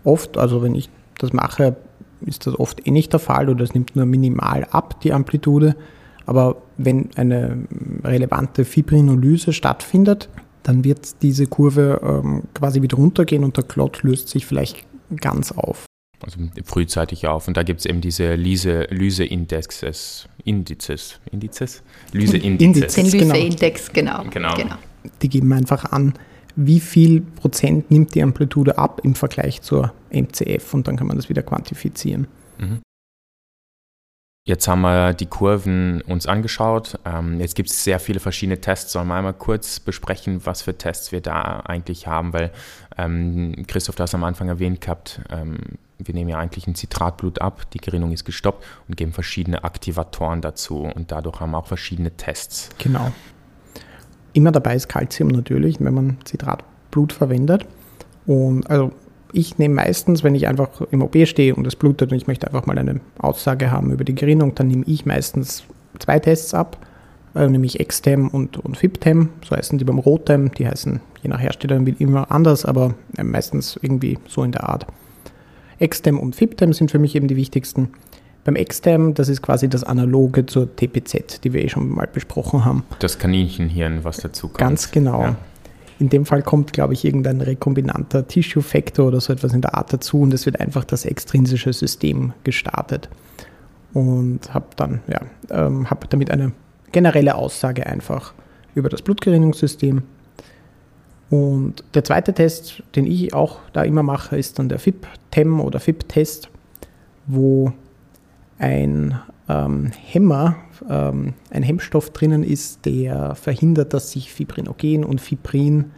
Oft, 0.05 0.37
also 0.37 0.61
wenn 0.61 0.73
ich 0.73 0.89
das 1.17 1.33
mache, 1.33 1.75
ist 2.21 2.47
das 2.47 2.57
oft 2.57 2.87
eh 2.87 2.91
nicht 2.91 3.11
der 3.11 3.19
Fall 3.19 3.49
oder 3.49 3.63
es 3.63 3.73
nimmt 3.73 3.95
nur 3.95 4.05
minimal 4.05 4.65
ab, 4.71 5.01
die 5.01 5.11
Amplitude. 5.11 5.75
Aber 6.25 6.55
wenn 6.77 7.09
eine 7.15 7.57
relevante 8.03 8.63
Fibrinolyse 8.63 9.51
stattfindet, 9.51 10.29
dann 10.63 10.83
wird 10.83 11.21
diese 11.21 11.47
Kurve 11.47 12.01
ähm, 12.03 12.43
quasi 12.53 12.81
wieder 12.81 12.97
runtergehen 12.97 13.43
und 13.43 13.57
der 13.57 13.63
Klot 13.63 14.03
löst 14.03 14.29
sich 14.29 14.45
vielleicht 14.45 14.85
ganz 15.19 15.51
auf. 15.51 15.85
Also 16.21 16.39
frühzeitig 16.63 17.27
auf. 17.27 17.47
Und 17.49 17.57
da 17.57 17.63
gibt 17.63 17.81
es 17.81 17.85
eben 17.85 17.99
diese 17.99 18.35
Lyse-Indexes, 18.35 20.29
Indizes, 20.45 21.19
Indizes? 21.31 21.83
Lyse-Indizes. 22.13 22.95
Den 22.95 23.05
Lyse-Index, 23.05 23.91
genau. 23.91 24.23
genau. 24.29 24.55
genau. 24.55 24.75
Die 25.21 25.27
geben 25.27 25.51
einfach 25.51 25.91
an, 25.91 26.13
wie 26.55 26.79
viel 26.79 27.21
Prozent 27.21 27.91
nimmt 27.91 28.15
die 28.15 28.23
Amplitude 28.23 28.77
ab 28.77 29.01
im 29.03 29.15
Vergleich 29.15 29.61
zur 29.61 29.93
MCF 30.11 30.73
und 30.73 30.87
dann 30.87 30.95
kann 30.95 31.07
man 31.07 31.17
das 31.17 31.27
wieder 31.27 31.41
quantifizieren. 31.41 32.27
Mhm. 32.57 32.79
Jetzt 34.45 34.67
haben 34.67 34.81
wir 34.81 35.13
die 35.13 35.25
Kurven 35.25 36.01
uns 36.01 36.27
angeschaut. 36.27 36.99
Ähm, 37.05 37.39
jetzt 37.39 37.55
gibt 37.55 37.69
es 37.69 37.81
sehr 37.81 37.97
viele 37.97 38.19
verschiedene 38.19 38.59
Tests. 38.59 38.91
Sollen 38.91 39.07
wir 39.07 39.15
einmal 39.15 39.33
kurz 39.33 39.79
besprechen, 39.79 40.45
was 40.45 40.63
für 40.63 40.77
Tests 40.77 41.13
wir 41.13 41.21
da 41.21 41.61
eigentlich 41.61 42.07
haben? 42.07 42.33
Weil 42.33 42.51
ähm, 42.97 43.55
Christoph, 43.67 43.95
du 43.95 44.03
hast 44.03 44.13
am 44.13 44.25
Anfang 44.25 44.49
erwähnt 44.49 44.81
gehabt, 44.81 45.21
ähm, 45.29 45.59
wir 45.97 46.13
nehmen 46.13 46.29
ja 46.29 46.39
eigentlich 46.39 46.67
ein 46.67 46.75
Zitratblut 46.75 47.39
ab, 47.39 47.61
die 47.71 47.77
Gerinnung 47.77 48.11
ist 48.11 48.25
gestoppt 48.25 48.65
und 48.89 48.97
geben 48.97 49.13
verschiedene 49.13 49.63
Aktivatoren 49.63 50.41
dazu. 50.41 50.79
Und 50.79 51.13
dadurch 51.13 51.39
haben 51.39 51.51
wir 51.51 51.59
auch 51.59 51.67
verschiedene 51.67 52.11
Tests. 52.11 52.67
Genau. 52.79 53.13
Immer 54.33 54.51
dabei 54.51 54.75
ist 54.75 54.89
Kalzium 54.89 55.29
natürlich, 55.29 55.79
wenn 55.79 55.93
man 55.93 56.17
Zitratblut 56.25 57.13
verwendet. 57.13 57.65
Und 58.25 58.69
also 58.69 58.91
ich 59.33 59.57
nehme 59.57 59.75
meistens, 59.75 60.23
wenn 60.23 60.35
ich 60.35 60.47
einfach 60.47 60.69
im 60.91 61.01
OP 61.01 61.17
stehe 61.25 61.55
und 61.55 61.65
es 61.67 61.75
blutet 61.75 62.11
und 62.11 62.17
ich 62.17 62.27
möchte 62.27 62.47
einfach 62.47 62.65
mal 62.65 62.77
eine 62.77 63.01
Aussage 63.17 63.71
haben 63.71 63.91
über 63.91 64.03
die 64.03 64.15
Gerinnung, 64.15 64.55
dann 64.55 64.67
nehme 64.67 64.83
ich 64.85 65.05
meistens 65.05 65.63
zwei 65.99 66.19
Tests 66.19 66.53
ab, 66.53 66.77
äh, 67.35 67.47
nämlich 67.47 67.79
Extem 67.79 68.29
und, 68.29 68.57
und 68.57 68.77
FIPTEM, 68.77 69.29
so 69.43 69.55
heißen 69.55 69.79
die 69.79 69.85
beim 69.85 69.99
Rotem, 69.99 70.51
die 70.53 70.67
heißen 70.67 71.01
je 71.23 71.29
nach 71.29 71.39
Hersteller 71.39 71.81
immer 71.99 72.31
anders, 72.31 72.63
aber 72.63 72.93
äh, 73.17 73.23
meistens 73.23 73.77
irgendwie 73.81 74.19
so 74.27 74.43
in 74.43 74.51
der 74.51 74.69
Art. 74.69 74.85
Extem 75.79 76.19
und 76.19 76.35
FIPTEM 76.35 76.71
sind 76.71 76.91
für 76.91 76.99
mich 76.99 77.15
eben 77.15 77.27
die 77.27 77.35
wichtigsten. 77.35 77.89
Beim 78.45 78.55
Extem, 78.55 79.13
das 79.13 79.29
ist 79.29 79.41
quasi 79.41 79.69
das 79.69 79.83
Analoge 79.83 80.45
zur 80.45 80.75
TPZ, 80.75 81.43
die 81.43 81.53
wir 81.53 81.63
eh 81.63 81.69
schon 81.69 81.89
mal 81.89 82.07
besprochen 82.07 82.65
haben. 82.65 82.83
Das 82.99 83.17
Kaninchenhirn, 83.17 84.03
was 84.03 84.17
dazu 84.17 84.47
kommt. 84.47 84.59
Ganz 84.59 84.91
genau. 84.91 85.21
Ja. 85.21 85.35
In 85.99 86.09
dem 86.09 86.25
Fall 86.25 86.41
kommt, 86.41 86.73
glaube 86.73 86.93
ich, 86.93 87.05
irgendein 87.05 87.41
rekombinanter 87.41 88.27
Tissue-Factor 88.27 89.07
oder 89.07 89.21
so 89.21 89.33
etwas 89.33 89.53
in 89.53 89.61
der 89.61 89.75
Art 89.75 89.93
dazu 89.93 90.21
und 90.21 90.33
es 90.33 90.45
wird 90.45 90.59
einfach 90.59 90.83
das 90.83 91.05
extrinsische 91.05 91.71
System 91.73 92.33
gestartet. 92.43 93.09
Und 93.93 94.53
habe 94.53 94.67
dann, 94.75 95.01
ja, 95.07 95.21
ähm, 95.51 95.89
habe 95.89 96.07
damit 96.09 96.31
eine 96.31 96.51
generelle 96.91 97.35
Aussage 97.35 97.85
einfach 97.85 98.33
über 98.75 98.89
das 98.89 99.01
Blutgerinnungssystem. 99.01 100.01
Und 101.29 101.83
der 101.93 102.03
zweite 102.03 102.33
Test, 102.33 102.83
den 102.95 103.05
ich 103.05 103.33
auch 103.33 103.59
da 103.71 103.83
immer 103.83 104.03
mache, 104.03 104.37
ist 104.37 104.59
dann 104.59 104.69
der 104.69 104.79
FIP-TEM 104.79 105.59
oder 105.59 105.79
FIP-Test, 105.79 106.49
wo 107.27 107.71
ein 108.59 109.19
ähm, 109.49 109.91
Hämmer, 109.91 110.55
ähm, 110.89 111.33
ein 111.49 111.63
Hemmstoff 111.63 112.11
drinnen 112.11 112.43
ist, 112.43 112.85
der 112.85 113.35
verhindert, 113.35 113.93
dass 113.93 114.11
sich 114.11 114.31
Fibrinogen 114.31 115.03
und 115.03 115.21
Fibrin 115.21 115.91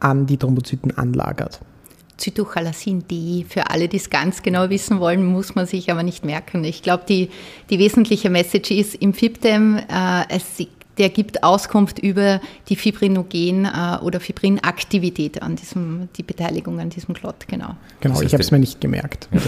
an 0.00 0.26
die 0.26 0.36
Thrombozyten 0.36 0.96
anlagert. 0.96 1.60
Zytochalasin 2.16 3.06
D. 3.08 3.44
Für 3.48 3.70
alle, 3.70 3.88
die 3.88 3.98
es 3.98 4.08
ganz 4.08 4.42
genau 4.42 4.70
wissen 4.70 5.00
wollen, 5.00 5.24
muss 5.24 5.54
man 5.54 5.66
sich 5.66 5.90
aber 5.90 6.02
nicht 6.02 6.24
merken. 6.24 6.64
Ich 6.64 6.82
glaube, 6.82 7.04
die, 7.08 7.28
die 7.68 7.78
wesentliche 7.78 8.30
Message 8.30 8.70
ist 8.70 8.94
im 8.94 9.12
FIPDEM, 9.12 9.76
äh, 9.76 10.24
es, 10.30 10.66
der 10.96 11.10
gibt 11.10 11.42
Auskunft 11.42 11.98
über 11.98 12.40
die 12.68 12.76
Fibrinogen- 12.76 13.66
äh, 13.66 14.02
oder 14.02 14.20
Fibrinaktivität 14.20 15.42
an 15.42 15.56
diesem, 15.56 16.08
die 16.16 16.22
Beteiligung 16.22 16.80
an 16.80 16.88
diesem 16.88 17.14
Klott, 17.14 17.46
genau. 17.48 17.76
Genau, 18.00 18.20
ich 18.22 18.32
habe 18.32 18.42
es 18.42 18.50
mir 18.50 18.58
nicht 18.58 18.80
gemerkt. 18.80 19.28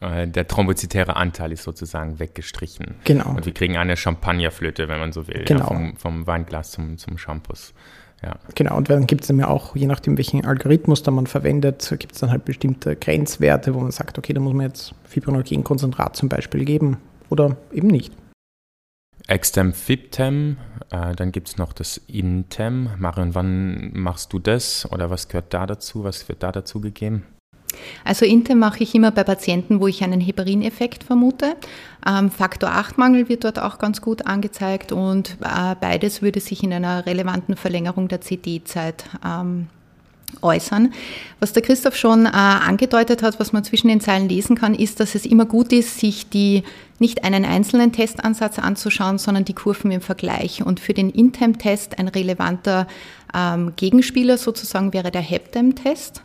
Äh, 0.00 0.26
der 0.28 0.48
thrombozytäre 0.48 1.16
Anteil 1.16 1.52
ist 1.52 1.62
sozusagen 1.62 2.18
weggestrichen. 2.18 2.94
Genau. 3.04 3.30
Und 3.30 3.44
wir 3.44 3.52
kriegen 3.52 3.76
eine 3.76 3.96
Champagnerflöte, 3.96 4.88
wenn 4.88 4.98
man 4.98 5.12
so 5.12 5.28
will, 5.28 5.44
genau. 5.44 5.60
ja, 5.60 5.66
vom, 5.66 5.96
vom, 5.96 6.26
Weinglas 6.26 6.72
zum, 6.72 6.96
zum 6.98 7.18
Shampoos. 7.18 7.74
Ja. 8.22 8.36
Genau, 8.54 8.76
und 8.76 8.90
dann 8.90 9.06
gibt 9.06 9.22
es 9.22 9.28
dann 9.28 9.38
ja 9.38 9.48
auch, 9.48 9.74
je 9.76 9.86
nachdem, 9.86 10.18
welchen 10.18 10.44
Algorithmus 10.44 11.02
da 11.02 11.10
man 11.10 11.26
verwendet, 11.26 11.94
gibt 11.98 12.12
es 12.12 12.20
dann 12.20 12.30
halt 12.30 12.44
bestimmte 12.44 12.96
Grenzwerte, 12.96 13.74
wo 13.74 13.80
man 13.80 13.92
sagt, 13.92 14.18
okay, 14.18 14.34
da 14.34 14.40
muss 14.40 14.52
man 14.52 14.66
jetzt 14.66 14.94
Fibrinogenkonzentrat 15.04 16.16
zum 16.16 16.28
Beispiel 16.28 16.64
geben 16.64 16.98
oder 17.30 17.56
eben 17.72 17.88
nicht. 17.88 18.12
Extem 19.26 19.72
Fibtem, 19.72 20.56
äh, 20.90 21.14
dann 21.14 21.32
gibt 21.32 21.48
es 21.48 21.56
noch 21.56 21.72
das 21.72 21.98
Intem. 22.08 22.90
Marion, 22.98 23.34
wann 23.34 23.92
machst 23.92 24.32
du 24.32 24.38
das 24.38 24.90
oder 24.90 25.08
was 25.08 25.28
gehört 25.28 25.54
da 25.54 25.66
dazu? 25.66 26.04
Was 26.04 26.28
wird 26.28 26.42
da 26.42 26.52
dazu 26.52 26.80
gegeben? 26.80 27.24
Also 28.04 28.24
Intem 28.24 28.58
mache 28.58 28.82
ich 28.82 28.94
immer 28.94 29.10
bei 29.10 29.24
Patienten, 29.24 29.80
wo 29.80 29.86
ich 29.86 30.02
einen 30.02 30.20
Heparineffekt 30.20 31.04
vermute. 31.04 31.56
Ähm, 32.06 32.30
Faktor 32.30 32.70
8-Mangel 32.70 33.28
wird 33.28 33.44
dort 33.44 33.58
auch 33.58 33.78
ganz 33.78 34.00
gut 34.00 34.26
angezeigt 34.26 34.92
und 34.92 35.36
äh, 35.40 35.74
beides 35.80 36.22
würde 36.22 36.40
sich 36.40 36.62
in 36.62 36.72
einer 36.72 37.06
relevanten 37.06 37.56
Verlängerung 37.56 38.08
der 38.08 38.20
CD-Zeit 38.20 39.04
ähm, 39.24 39.68
äußern. 40.42 40.92
Was 41.40 41.52
der 41.52 41.62
Christoph 41.62 41.96
schon 41.96 42.26
äh, 42.26 42.30
angedeutet 42.30 43.22
hat, 43.22 43.40
was 43.40 43.52
man 43.52 43.64
zwischen 43.64 43.88
den 43.88 44.00
Zeilen 44.00 44.28
lesen 44.28 44.56
kann, 44.56 44.74
ist, 44.74 45.00
dass 45.00 45.14
es 45.14 45.26
immer 45.26 45.44
gut 45.44 45.72
ist, 45.72 45.98
sich 45.98 46.28
die 46.28 46.62
nicht 46.98 47.24
einen 47.24 47.44
einzelnen 47.44 47.92
Testansatz 47.92 48.58
anzuschauen, 48.58 49.18
sondern 49.18 49.44
die 49.44 49.54
Kurven 49.54 49.90
im 49.90 50.00
Vergleich. 50.00 50.64
Und 50.64 50.80
für 50.80 50.94
den 50.94 51.10
Intem-Test 51.10 51.98
ein 51.98 52.08
relevanter 52.08 52.86
ähm, 53.34 53.72
Gegenspieler 53.76 54.38
sozusagen 54.38 54.92
wäre 54.92 55.10
der 55.10 55.22
Heptem-Test. 55.22 56.22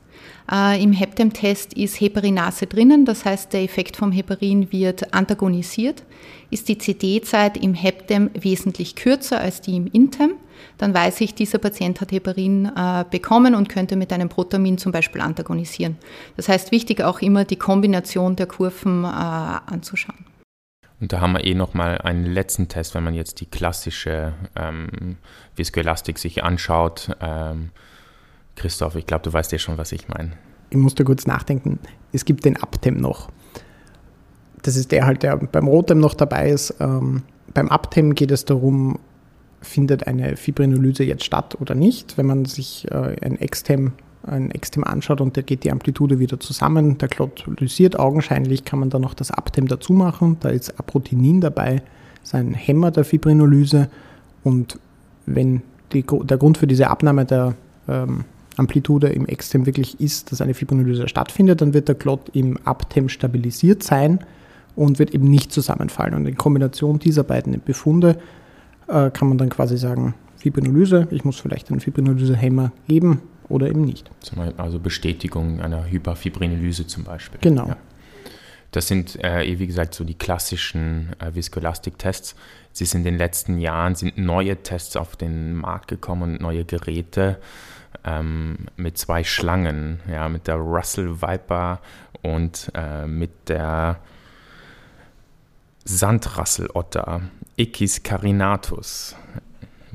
Äh, 0.51 0.81
Im 0.83 0.93
Heptem-Test 0.93 1.73
ist 1.73 1.99
Heparinase 1.99 2.67
drinnen, 2.67 3.05
das 3.05 3.25
heißt, 3.25 3.53
der 3.53 3.63
Effekt 3.63 3.97
vom 3.97 4.11
Heparin 4.11 4.71
wird 4.71 5.13
antagonisiert. 5.13 6.03
Ist 6.51 6.69
die 6.69 6.77
CD-Zeit 6.77 7.57
im 7.57 7.73
Heptem 7.73 8.29
wesentlich 8.33 8.95
kürzer 8.95 9.39
als 9.39 9.61
die 9.61 9.75
im 9.75 9.87
Intem, 9.87 10.35
dann 10.77 10.93
weiß 10.93 11.21
ich, 11.21 11.33
dieser 11.33 11.57
Patient 11.57 11.99
hat 12.01 12.11
Heparin 12.11 12.71
äh, 12.75 13.05
bekommen 13.09 13.55
und 13.55 13.69
könnte 13.69 13.95
mit 13.95 14.11
einem 14.11 14.29
Protamin 14.29 14.77
zum 14.77 14.91
Beispiel 14.91 15.21
antagonisieren. 15.21 15.97
Das 16.37 16.49
heißt, 16.49 16.71
wichtig 16.71 17.01
auch 17.01 17.21
immer 17.21 17.45
die 17.45 17.55
Kombination 17.55 18.35
der 18.35 18.47
Kurven 18.47 19.03
äh, 19.03 19.07
anzuschauen. 19.07 20.25
Und 21.01 21.11
da 21.11 21.19
haben 21.19 21.33
wir 21.33 21.43
eh 21.43 21.55
nochmal 21.55 21.97
einen 21.99 22.25
letzten 22.25 22.69
Test, 22.69 22.95
wenn 22.95 23.03
man 23.03 23.13
jetzt 23.13 23.41
die 23.41 23.45
klassische 23.45 24.33
ähm, 24.55 25.17
Viskoelastik 25.55 26.17
sich 26.17 26.43
anschaut. 26.43 27.09
Ähm, 27.19 27.71
Christoph, 28.55 28.95
ich 28.95 29.05
glaube, 29.05 29.23
du 29.23 29.33
weißt 29.33 29.51
ja 29.51 29.57
schon, 29.57 29.77
was 29.77 29.91
ich 29.91 30.07
meine. 30.07 30.31
Ich 30.69 30.77
musste 30.77 31.03
kurz 31.03 31.27
nachdenken. 31.27 31.79
Es 32.11 32.25
gibt 32.25 32.45
den 32.45 32.61
Aptem 32.61 32.97
noch. 32.97 33.29
Das 34.61 34.75
ist 34.75 34.91
der 34.91 35.05
halt, 35.05 35.23
der 35.23 35.37
beim 35.37 35.67
Rotem 35.67 35.99
noch 35.99 36.13
dabei 36.13 36.49
ist. 36.49 36.75
Ähm, 36.79 37.23
beim 37.53 37.69
Aptem 37.69 38.15
geht 38.15 38.31
es 38.31 38.45
darum, 38.45 38.97
findet 39.61 40.07
eine 40.07 40.37
Fibrinolyse 40.37 41.03
jetzt 41.03 41.23
statt 41.23 41.57
oder 41.59 41.75
nicht. 41.75 42.17
Wenn 42.17 42.25
man 42.25 42.45
sich 42.45 42.89
äh, 42.91 43.15
ein 43.21 43.39
Extem 43.39 43.93
ein 44.27 44.51
Extem 44.51 44.83
anschaut 44.83 45.21
und 45.21 45.37
da 45.37 45.41
geht 45.41 45.63
die 45.63 45.71
Amplitude 45.71 46.19
wieder 46.19 46.39
zusammen, 46.39 46.97
der 46.97 47.07
Klot 47.07 47.45
lysiert 47.59 47.99
augenscheinlich, 47.99 48.65
kann 48.65 48.79
man 48.79 48.89
da 48.89 48.99
noch 48.99 49.13
das 49.13 49.31
Aptem 49.31 49.67
dazu 49.67 49.93
machen. 49.93 50.37
Da 50.39 50.49
ist 50.49 50.79
Aprotinin 50.79 51.41
dabei, 51.41 51.81
ist 52.23 52.35
ein 52.35 52.53
Hämmer 52.53 52.91
der 52.91 53.05
Fibrinolyse 53.05 53.89
und 54.43 54.79
wenn 55.25 55.61
die, 55.93 56.03
der 56.03 56.37
Grund 56.37 56.57
für 56.57 56.67
diese 56.67 56.89
Abnahme 56.89 57.25
der 57.25 57.55
ähm, 57.87 58.25
Amplitude 58.57 59.07
im 59.07 59.25
Extem 59.25 59.65
wirklich 59.65 59.99
ist, 59.99 60.31
dass 60.31 60.41
eine 60.41 60.53
Fibrinolyse 60.53 61.07
stattfindet, 61.07 61.61
dann 61.61 61.73
wird 61.73 61.87
der 61.87 61.95
Klot 61.95 62.29
im 62.33 62.57
Aptem 62.65 63.09
stabilisiert 63.09 63.83
sein 63.83 64.19
und 64.75 64.99
wird 64.99 65.13
eben 65.13 65.29
nicht 65.29 65.51
zusammenfallen. 65.51 66.13
Und 66.13 66.25
in 66.25 66.35
Kombination 66.35 66.99
dieser 66.99 67.23
beiden 67.23 67.61
Befunde 67.63 68.17
äh, 68.87 69.09
kann 69.11 69.27
man 69.27 69.37
dann 69.37 69.49
quasi 69.49 69.77
sagen, 69.77 70.13
Fibrinolyse, 70.37 71.07
ich 71.11 71.25
muss 71.25 71.39
vielleicht 71.39 71.71
einen 71.71 71.79
Fibrinolysehemmer 71.79 72.71
geben 72.87 73.21
oder 73.49 73.69
eben 73.69 73.81
nicht. 73.81 74.09
Also 74.57 74.79
Bestätigung 74.79 75.61
einer 75.61 75.89
Hyperfibrinolyse 75.89 76.87
zum 76.87 77.03
Beispiel. 77.03 77.39
Genau. 77.41 77.67
Ja. 77.67 77.77
Das 78.71 78.87
sind, 78.87 79.23
äh, 79.23 79.57
wie 79.57 79.67
gesagt, 79.67 79.93
so 79.93 80.03
die 80.03 80.15
klassischen 80.15 81.13
äh, 81.19 81.33
Viskolastik-Tests. 81.33 82.35
Sie 82.73 82.83
sind 82.83 83.01
in 83.01 83.13
den 83.13 83.17
letzten 83.17 83.57
Jahren 83.57 83.95
sind 83.95 84.17
neue 84.17 84.57
Tests 84.57 84.97
auf 84.97 85.15
den 85.15 85.55
Markt 85.55 85.87
gekommen 85.87 86.33
und 86.33 86.41
neue 86.41 86.65
Geräte 86.65 87.37
ähm, 88.05 88.67
mit 88.77 88.97
zwei 88.97 89.23
Schlangen, 89.23 89.99
ja, 90.09 90.29
mit 90.29 90.47
der 90.47 90.55
Russell 90.55 91.21
Viper 91.21 91.79
und 92.21 92.71
äh, 92.75 93.07
mit 93.07 93.49
der 93.49 93.97
Sandrasselotter, 95.83 97.21
Ichis 97.57 98.03
carinatus. 98.03 99.15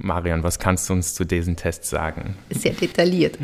Marion, 0.03 0.43
was 0.43 0.59
kannst 0.59 0.89
du 0.89 0.95
uns 0.95 1.15
zu 1.15 1.25
diesen 1.25 1.57
Tests 1.57 1.91
sagen? 1.91 2.37
Sehr 2.51 2.73
detailliert. 2.73 3.39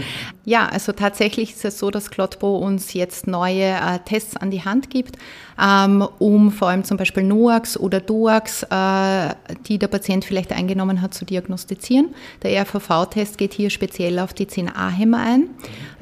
Ja, 0.45 0.67
also 0.67 0.93
tatsächlich 0.93 1.53
ist 1.53 1.65
es 1.65 1.79
so, 1.79 1.91
dass 1.91 2.11
Clotbo 2.11 2.59
uns 2.59 2.93
jetzt 2.93 3.27
neue 3.27 3.65
äh, 3.65 3.99
Tests 4.05 4.37
an 4.37 4.51
die 4.51 4.65
Hand 4.65 4.91
gibt, 4.91 5.17
ähm, 5.61 6.07
um 6.19 6.53
vor 6.53 6.69
allem 6.69 6.85
zum 6.85 6.97
Beispiel 6.97 7.23
NOAX 7.23 7.77
oder 7.77 8.01
DOAX, 8.01 8.63
äh, 8.65 9.35
die 9.67 9.79
der 9.79 9.89
Patient 9.89 10.25
vielleicht 10.25 10.53
eingenommen 10.53 11.03
hat, 11.03 11.15
zu 11.15 11.25
diagnostizieren. 11.25 12.15
Der 12.43 12.63
RVV-Test 12.63 13.39
geht 13.39 13.55
hier 13.55 13.71
speziell 13.71 14.19
auf 14.19 14.33
die 14.33 14.47
10A-Hämmer 14.47 15.19
ein. 15.19 15.49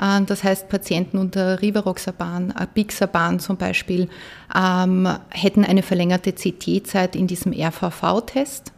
Äh, 0.01 0.25
das 0.27 0.45
heißt, 0.45 0.69
Patienten 0.69 1.19
unter 1.19 1.61
Rivaroxaban, 1.61 2.51
äh, 2.51 2.67
Bixaban 2.73 3.41
zum 3.41 3.57
Beispiel, 3.57 4.09
ähm, 4.55 5.09
hätten 5.31 5.65
eine 5.65 5.83
verlängerte 5.83 6.33
CT-Zeit 6.33 7.17
in 7.17 7.27
diesem 7.27 7.53
RVV-Test. 7.53 8.73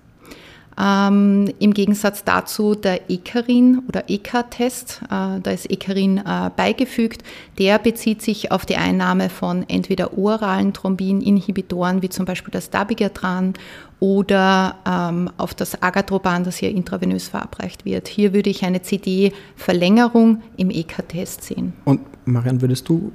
Ähm, 0.78 1.50
Im 1.59 1.73
Gegensatz 1.73 2.23
dazu 2.25 2.75
der 2.75 3.11
Ekarin 3.11 3.83
oder 3.88 4.04
EK-Test, 4.09 5.00
äh, 5.04 5.40
da 5.40 5.50
ist 5.50 5.71
Ekarin 5.71 6.18
äh, 6.18 6.50
beigefügt, 6.54 7.23
der 7.59 7.78
bezieht 7.78 8.21
sich 8.21 8.52
auf 8.52 8.66
die 8.66 8.76
Einnahme 8.76 9.30
von 9.30 9.64
entweder 9.68 10.18
oralen 10.18 10.75
Thrombininhibitoren 10.75 12.02
wie 12.02 12.11
zum 12.11 12.26
Beispiel 12.26 12.52
das 12.52 12.68
Dabigatran 12.68 13.54
oder 14.00 14.76
ähm, 14.87 15.30
auf 15.38 15.54
das 15.54 15.83
Agatroban, 15.83 16.45
das 16.45 16.56
hier 16.56 16.71
intravenös 16.71 17.28
verabreicht 17.28 17.87
wird. 17.87 18.09
Hier 18.09 18.35
würde 18.35 18.50
ich 18.50 18.62
eine 18.62 18.83
CD-Verlängerung 18.83 20.42
im 20.59 20.71
EK-Test 20.71 21.45
sehen. 21.45 21.73
Und 21.87 22.00
Marian, 22.26 22.61
würdest 22.61 22.87
du 22.88 23.12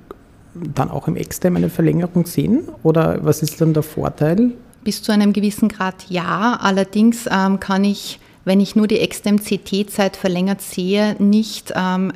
dann 0.53 0.89
auch 0.89 1.07
im 1.07 1.15
Extem 1.15 1.55
eine 1.55 1.69
Verlängerung 1.69 2.25
sehen? 2.25 2.67
Oder 2.81 3.23
was 3.23 3.43
ist 3.43 3.61
dann 3.61 3.73
der 3.73 3.83
Vorteil? 3.83 4.53
Bis 4.83 5.01
zu 5.03 5.11
einem 5.11 5.33
gewissen 5.33 5.69
Grad 5.69 6.05
ja. 6.09 6.57
Allerdings 6.61 7.27
ähm, 7.31 7.59
kann 7.59 7.83
ich, 7.83 8.19
wenn 8.45 8.59
ich 8.59 8.75
nur 8.75 8.87
die 8.87 8.99
Extem-CT-Zeit 8.99 10.15
verlängert 10.15 10.61
sehe, 10.61 11.15
nicht 11.19 11.73
ähm, 11.75 12.11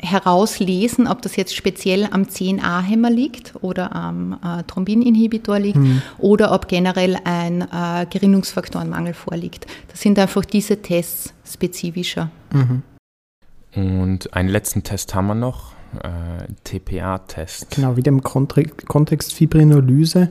herauslesen, 0.00 1.08
ob 1.08 1.22
das 1.22 1.36
jetzt 1.36 1.54
speziell 1.54 2.08
am 2.10 2.22
10a-Hämmer 2.22 3.10
liegt 3.10 3.54
oder 3.62 3.94
am 3.94 4.38
äh, 4.44 4.62
Thrombininhibitor 4.64 5.58
liegt 5.58 5.78
mhm. 5.78 6.02
oder 6.18 6.52
ob 6.52 6.68
generell 6.68 7.18
ein 7.24 7.62
äh, 7.62 8.06
Gerinnungsfaktorenmangel 8.08 9.14
vorliegt. 9.14 9.66
Das 9.88 10.00
sind 10.00 10.18
einfach 10.18 10.44
diese 10.44 10.80
Tests 10.82 11.34
spezifischer. 11.44 12.30
Mhm. 12.52 12.82
Und 13.74 14.34
einen 14.34 14.48
letzten 14.48 14.82
Test 14.82 15.14
haben 15.14 15.26
wir 15.26 15.34
noch, 15.34 15.72
äh, 16.02 16.52
TPA-Test. 16.64 17.70
Genau, 17.74 17.96
wie 17.96 18.02
dem 18.02 18.22
Kontext 18.22 19.32
Fibrinolyse 19.32 20.30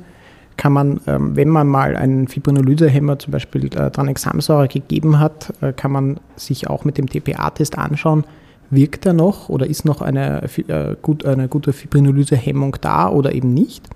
kann 0.57 0.73
man, 0.73 0.99
ähm, 1.07 1.35
wenn 1.35 1.49
man 1.49 1.67
mal 1.67 1.95
einen 1.95 2.27
Fibrinolysehemmer, 2.27 3.19
zum 3.19 3.31
Beispiel 3.31 3.65
äh, 3.75 3.91
Tranexamsäure 3.91 4.67
gegeben 4.67 5.19
hat, 5.19 5.53
äh, 5.61 5.71
kann 5.71 5.91
man 5.91 6.19
sich 6.35 6.67
auch 6.67 6.83
mit 6.83 6.97
dem 6.97 7.07
TPA-Test 7.07 7.77
anschauen, 7.77 8.25
wirkt 8.69 9.05
er 9.05 9.13
noch 9.13 9.49
oder 9.49 9.67
ist 9.67 9.85
noch 9.85 10.01
eine, 10.01 10.43
äh, 10.67 10.95
eine 11.25 11.47
gute 11.47 11.73
Fibrinolysehemmung 11.73 12.77
da 12.81 13.09
oder 13.09 13.33
eben 13.33 13.53
nicht. 13.53 13.87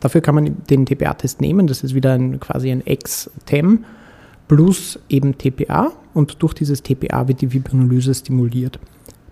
Dafür 0.00 0.20
kann 0.20 0.34
man 0.34 0.56
den 0.68 0.84
TPA-Test 0.84 1.40
nehmen, 1.40 1.66
das 1.66 1.84
ist 1.84 1.94
wieder 1.94 2.12
ein, 2.12 2.40
quasi 2.40 2.70
ein 2.70 2.84
Ex-TEM 2.86 3.84
plus 4.48 4.98
eben 5.08 5.38
TPA 5.38 5.92
und 6.12 6.42
durch 6.42 6.54
dieses 6.54 6.82
TPA 6.82 7.28
wird 7.28 7.40
die 7.40 7.48
Fibrinolyse 7.48 8.14
stimuliert. 8.14 8.80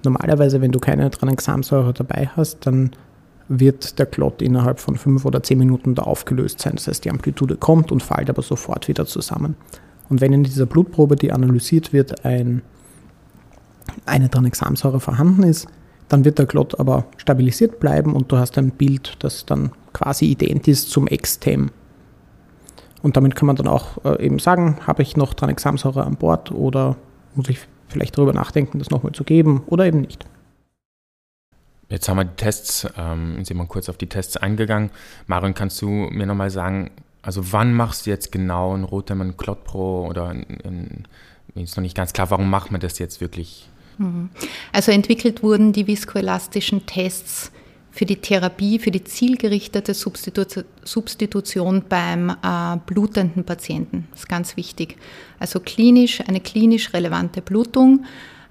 Normalerweise, 0.04 0.60
wenn 0.60 0.70
du 0.70 0.78
keine 0.78 1.10
Tranexamsäure 1.10 1.92
dabei 1.92 2.30
hast, 2.36 2.66
dann 2.66 2.92
wird 3.48 3.98
der 3.98 4.06
Klott 4.06 4.42
innerhalb 4.42 4.78
von 4.78 4.96
fünf 4.96 5.24
oder 5.24 5.42
zehn 5.42 5.58
Minuten 5.58 5.94
da 5.94 6.02
aufgelöst 6.02 6.60
sein. 6.60 6.74
Das 6.74 6.86
heißt, 6.86 7.04
die 7.04 7.10
Amplitude 7.10 7.56
kommt 7.56 7.90
und 7.90 8.02
fällt 8.02 8.28
aber 8.28 8.42
sofort 8.42 8.88
wieder 8.88 9.06
zusammen. 9.06 9.56
Und 10.08 10.20
wenn 10.20 10.32
in 10.32 10.44
dieser 10.44 10.66
Blutprobe, 10.66 11.16
die 11.16 11.32
analysiert 11.32 11.92
wird, 11.92 12.24
ein, 12.24 12.62
eine 14.06 14.30
Tranexamsäure 14.30 15.00
vorhanden 15.00 15.42
ist, 15.42 15.68
dann 16.08 16.24
wird 16.24 16.38
der 16.38 16.46
Klott 16.46 16.78
aber 16.78 17.04
stabilisiert 17.16 17.80
bleiben 17.80 18.14
und 18.14 18.32
du 18.32 18.38
hast 18.38 18.56
ein 18.58 18.70
Bild, 18.70 19.16
das 19.18 19.44
dann 19.44 19.72
quasi 19.92 20.26
ident 20.26 20.68
ist 20.68 20.90
zum 20.90 21.06
Extem. 21.06 21.70
Und 23.02 23.16
damit 23.16 23.36
kann 23.36 23.46
man 23.46 23.56
dann 23.56 23.68
auch 23.68 24.04
äh, 24.04 24.24
eben 24.24 24.38
sagen, 24.38 24.78
habe 24.86 25.02
ich 25.02 25.16
noch 25.16 25.34
Tranexamsäure 25.34 26.04
an 26.04 26.16
Bord 26.16 26.50
oder 26.50 26.96
muss 27.34 27.48
ich 27.48 27.60
vielleicht 27.88 28.16
darüber 28.16 28.32
nachdenken, 28.32 28.78
das 28.78 28.90
nochmal 28.90 29.12
zu 29.12 29.24
geben 29.24 29.62
oder 29.66 29.86
eben 29.86 30.00
nicht. 30.00 30.26
Jetzt 31.90 32.08
haben 32.08 32.18
wir 32.18 32.24
die 32.24 32.36
Tests, 32.36 32.86
ähm, 32.98 33.44
sind 33.44 33.56
wir 33.56 33.66
kurz 33.66 33.88
auf 33.88 33.96
die 33.96 34.08
Tests 34.08 34.36
eingegangen. 34.36 34.90
Marion, 35.26 35.54
kannst 35.54 35.80
du 35.80 35.88
mir 35.88 36.26
nochmal 36.26 36.50
sagen, 36.50 36.90
also 37.22 37.52
wann 37.52 37.72
machst 37.72 38.06
du 38.06 38.10
jetzt 38.10 38.30
genau 38.30 38.74
ein 38.74 38.84
Rotem, 38.84 39.36
Clot 39.36 39.64
Pro 39.64 40.06
oder 40.06 40.28
ein, 40.28 40.46
ein, 40.64 41.08
mir 41.54 41.64
ist 41.64 41.76
noch 41.76 41.82
nicht 41.82 41.96
ganz 41.96 42.12
klar, 42.12 42.30
warum 42.30 42.50
macht 42.50 42.70
man 42.70 42.80
das 42.80 42.98
jetzt 42.98 43.20
wirklich? 43.20 43.68
Mhm. 43.96 44.28
Also 44.72 44.92
entwickelt 44.92 45.42
wurden 45.42 45.72
die 45.72 45.86
viskoelastischen 45.86 46.86
Tests 46.86 47.50
für 47.90 48.06
die 48.06 48.16
Therapie, 48.16 48.78
für 48.78 48.90
die 48.90 49.02
zielgerichtete 49.02 49.94
Substitu 49.94 50.44
Substitution 50.84 51.84
beim 51.88 52.30
äh, 52.30 52.76
blutenden 52.86 53.44
Patienten. 53.44 54.06
Das 54.12 54.20
ist 54.20 54.28
ganz 54.28 54.56
wichtig. 54.56 54.96
Also 55.38 55.58
klinisch, 55.58 56.20
eine 56.28 56.40
klinisch 56.40 56.92
relevante 56.92 57.42
Blutung 57.42 58.04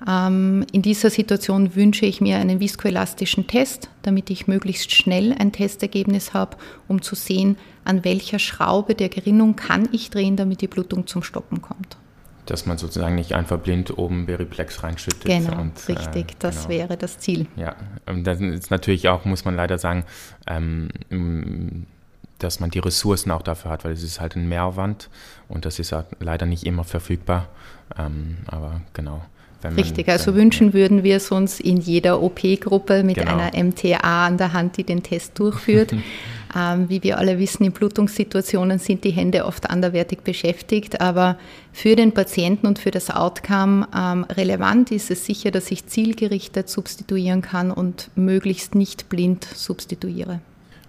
ähm, 0.06 0.66
in 0.72 0.82
dieser 0.82 1.10
Situation 1.10 1.76
wünsche 1.76 2.06
ich 2.06 2.22
mir 2.22 2.38
einen 2.38 2.60
viskoelastischen 2.60 3.48
Test, 3.48 3.90
damit 4.04 4.30
ich 4.30 4.48
möglichst 4.48 4.92
schnell 4.92 5.34
ein 5.34 5.52
Testergebnis 5.52 6.34
habe, 6.34 6.58
um 6.88 7.02
zu 7.02 7.16
sehen, 7.16 7.58
an 7.84 8.04
welcher 8.04 8.38
Schraube 8.38 8.94
der 8.94 9.10
Gerinnung 9.10 9.56
kann 9.56 9.90
ich 9.92 10.10
drehen, 10.10 10.36
damit 10.36 10.62
die 10.62 10.68
Blutung 10.68 11.08
zum 11.08 11.24
Stoppen 11.24 11.62
kommt. 11.62 11.98
Dass 12.46 12.66
man 12.66 12.78
sozusagen 12.78 13.16
nicht 13.16 13.34
einfach 13.34 13.58
blind 13.58 13.98
oben 13.98 14.26
Beriplex 14.26 14.84
reinschüttet. 14.84 15.26
Genau, 15.26 15.62
und, 15.62 15.74
äh, 15.90 15.94
richtig, 15.94 16.32
äh, 16.32 16.36
das 16.40 16.68
genau. 16.68 16.70
wäre 16.70 16.98
das 16.98 17.18
Ziel. 17.18 17.48
Ja, 17.56 17.76
und 18.06 18.26
das 18.26 18.40
ist 18.40 18.72
natürlich 18.72 19.10
auch, 19.10 19.26
muss 19.26 19.46
man 19.46 19.56
leider 19.56 19.78
sagen, 19.78 20.06
ähm, 20.46 20.90
dass 22.40 22.60
man 22.60 22.70
die 22.70 22.80
Ressourcen 22.80 23.32
auch 23.32 23.42
dafür 23.42 23.72
hat, 23.72 23.84
weil 23.84 23.94
es 23.94 24.04
ist 24.04 24.22
halt 24.22 24.36
ein 24.36 24.48
Mehrwand 24.48 25.10
und 25.50 25.66
das 25.66 25.80
ist 25.80 25.92
halt 25.92 26.06
leider 26.20 26.46
nicht 26.46 26.66
immer 26.66 26.84
verfügbar. 26.84 27.50
Ähm, 27.98 28.38
aber 28.48 28.82
genau. 28.94 29.24
Richtig, 29.64 30.08
also 30.10 30.36
wünschen 30.36 30.74
würden 30.74 31.04
wir 31.04 31.18
es 31.18 31.32
uns 31.32 31.60
in 31.60 31.78
jeder 31.78 32.22
OP-Gruppe 32.22 33.04
mit 33.04 33.18
genau. 33.18 33.36
einer 33.36 33.64
MTA 33.64 34.28
an 34.28 34.38
der 34.38 34.54
Hand, 34.54 34.78
die 34.78 34.84
den 34.84 35.04
Test 35.04 35.38
durchführt. 35.40 35.94
ähm, 36.56 36.90
wie 36.90 37.04
wir 37.04 37.18
alle 37.18 37.40
wissen, 37.40 37.64
in 37.64 37.72
Blutungssituationen 37.72 38.80
sind 38.80 39.04
die 39.04 39.12
Hände 39.12 39.46
oft 39.46 39.70
anderwertig 39.70 40.20
beschäftigt, 40.22 41.02
aber 41.02 41.38
für 41.74 41.96
den 41.96 42.14
Patienten 42.14 42.68
und 42.68 42.80
für 42.80 42.92
das 42.92 43.10
Outcome 43.10 43.88
ähm, 43.96 44.24
relevant 44.26 44.92
ist 44.92 45.12
es 45.12 45.26
sicher, 45.26 45.52
dass 45.52 45.72
ich 45.72 45.88
zielgerichtet 45.88 46.70
substituieren 46.70 47.42
kann 47.42 47.72
und 47.72 48.10
möglichst 48.16 48.76
nicht 48.76 49.10
blind 49.10 49.44
substituiere. 49.44 50.40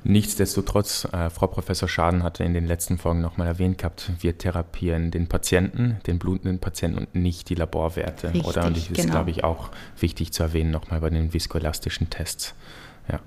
Nichtsdestotrotz, 0.04 1.06
äh, 1.12 1.28
Frau 1.28 1.48
Professor 1.48 1.88
Schaden 1.88 2.22
hatte 2.22 2.44
in 2.44 2.54
den 2.54 2.66
letzten 2.66 2.98
Folgen 2.98 3.20
nochmal 3.20 3.46
erwähnt 3.46 3.78
gehabt, 3.78 4.10
wir 4.20 4.38
therapieren 4.38 5.10
den 5.10 5.26
Patienten, 5.26 5.98
den 6.06 6.18
blutenden 6.18 6.60
Patienten 6.60 6.98
und 6.98 7.14
nicht 7.14 7.48
die 7.48 7.54
Laborwerte. 7.54 8.28
Richtig, 8.28 8.44
oder? 8.44 8.66
Und 8.66 8.76
das 8.76 8.84
ist, 8.84 8.94
genau. 8.94 9.12
glaube 9.12 9.30
ich, 9.30 9.44
auch 9.44 9.70
wichtig 9.98 10.32
zu 10.32 10.42
erwähnen, 10.42 10.70
nochmal 10.70 11.00
bei 11.00 11.10
den 11.10 11.32
viskoelastischen 11.32 12.10
Tests. 12.10 12.54
Ja. 13.10 13.20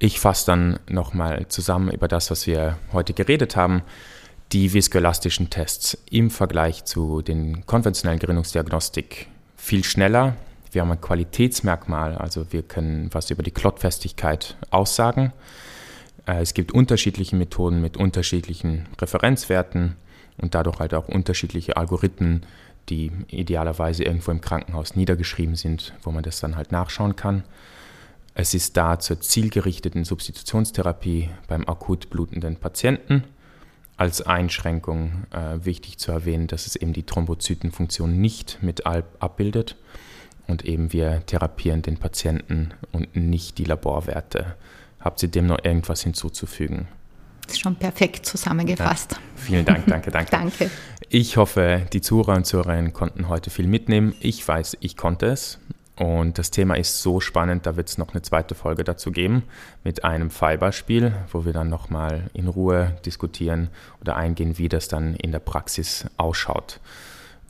Ich 0.00 0.20
fasse 0.20 0.46
dann 0.46 0.80
nochmal 0.88 1.46
zusammen 1.48 1.90
über 1.90 2.08
das, 2.08 2.30
was 2.30 2.46
wir 2.46 2.78
heute 2.92 3.14
geredet 3.14 3.56
haben. 3.56 3.82
Die 4.52 4.72
viskoelastischen 4.72 5.50
Tests 5.50 5.98
im 6.10 6.30
Vergleich 6.30 6.84
zu 6.84 7.22
den 7.22 7.66
konventionellen 7.66 8.18
Gerinnungsdiagnostik 8.18 9.28
viel 9.56 9.84
schneller, 9.84 10.36
wir 10.72 10.82
haben 10.82 10.92
ein 10.92 11.00
Qualitätsmerkmal, 11.00 12.16
also 12.16 12.52
wir 12.52 12.62
können 12.62 13.08
was 13.12 13.30
über 13.30 13.42
die 13.42 13.50
Klottfestigkeit 13.50 14.56
aussagen. 14.70 15.32
Äh, 16.26 16.42
es 16.42 16.54
gibt 16.54 16.72
unterschiedliche 16.72 17.36
Methoden 17.36 17.80
mit 17.80 17.96
unterschiedlichen 17.96 18.86
Referenzwerten 19.00 19.96
und 20.36 20.54
dadurch 20.54 20.78
halt 20.78 20.94
auch 20.94 21.08
unterschiedliche 21.08 21.76
Algorithmen, 21.76 22.44
die 22.88 23.10
idealerweise 23.28 24.04
irgendwo 24.04 24.30
im 24.30 24.40
Krankenhaus 24.40 24.96
niedergeschrieben 24.96 25.56
sind, 25.56 25.94
wo 26.02 26.10
man 26.10 26.22
das 26.22 26.40
dann 26.40 26.56
halt 26.56 26.72
nachschauen 26.72 27.16
kann. 27.16 27.44
Es 28.34 28.54
ist 28.54 28.76
da 28.76 28.98
zur 28.98 29.20
zielgerichteten 29.20 30.04
Substitutionstherapie 30.04 31.28
beim 31.48 31.68
akut 31.68 32.08
blutenden 32.08 32.56
Patienten. 32.56 33.24
Als 33.96 34.22
Einschränkung 34.22 35.24
äh, 35.32 35.64
wichtig 35.64 35.98
zu 35.98 36.12
erwähnen, 36.12 36.46
dass 36.46 36.68
es 36.68 36.76
eben 36.76 36.92
die 36.92 37.02
Thrombozytenfunktion 37.02 38.20
nicht 38.20 38.58
mit 38.62 38.86
abbildet 38.86 39.76
und 40.48 40.64
eben 40.64 40.92
wir 40.92 41.24
therapieren 41.26 41.82
den 41.82 41.98
Patienten 41.98 42.74
und 42.90 43.14
nicht 43.14 43.58
die 43.58 43.64
Laborwerte. 43.64 44.56
Habt 44.98 45.22
ihr 45.22 45.28
dem 45.28 45.46
noch 45.46 45.62
irgendwas 45.62 46.02
hinzuzufügen? 46.02 46.88
Das 47.42 47.52
ist 47.52 47.60
schon 47.60 47.76
perfekt 47.76 48.26
zusammengefasst. 48.26 49.12
Ja, 49.12 49.18
vielen 49.36 49.64
Dank, 49.64 49.86
danke, 49.86 50.10
danke. 50.10 50.30
danke. 50.30 50.70
Ich 51.08 51.36
hoffe, 51.36 51.86
die 51.92 52.00
Zuhörer 52.00 52.36
und 52.36 52.44
Zuhörerinnen 52.44 52.92
konnten 52.92 53.28
heute 53.28 53.50
viel 53.50 53.66
mitnehmen. 53.66 54.14
Ich 54.20 54.46
weiß, 54.46 54.76
ich 54.80 54.96
konnte 54.96 55.26
es. 55.26 55.58
Und 55.96 56.38
das 56.38 56.50
Thema 56.50 56.76
ist 56.76 57.02
so 57.02 57.20
spannend, 57.20 57.66
da 57.66 57.76
wird 57.76 57.88
es 57.88 57.98
noch 57.98 58.10
eine 58.12 58.22
zweite 58.22 58.54
Folge 58.54 58.84
dazu 58.84 59.10
geben 59.10 59.42
mit 59.82 60.04
einem 60.04 60.30
Fiber-Spiel, 60.30 61.12
wo 61.32 61.44
wir 61.44 61.52
dann 61.52 61.68
nochmal 61.68 62.30
in 62.34 62.46
Ruhe 62.46 62.96
diskutieren 63.04 63.68
oder 64.00 64.14
eingehen, 64.14 64.58
wie 64.58 64.68
das 64.68 64.86
dann 64.86 65.16
in 65.16 65.32
der 65.32 65.40
Praxis 65.40 66.06
ausschaut. 66.16 66.78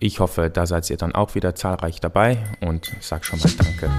Ich 0.00 0.20
hoffe, 0.20 0.48
da 0.48 0.64
seid 0.64 0.88
ihr 0.90 0.96
dann 0.96 1.12
auch 1.12 1.34
wieder 1.34 1.56
zahlreich 1.56 2.00
dabei 2.00 2.38
und 2.60 2.92
sag 3.00 3.24
schon 3.24 3.40
mal 3.40 3.50
Danke. 3.58 3.90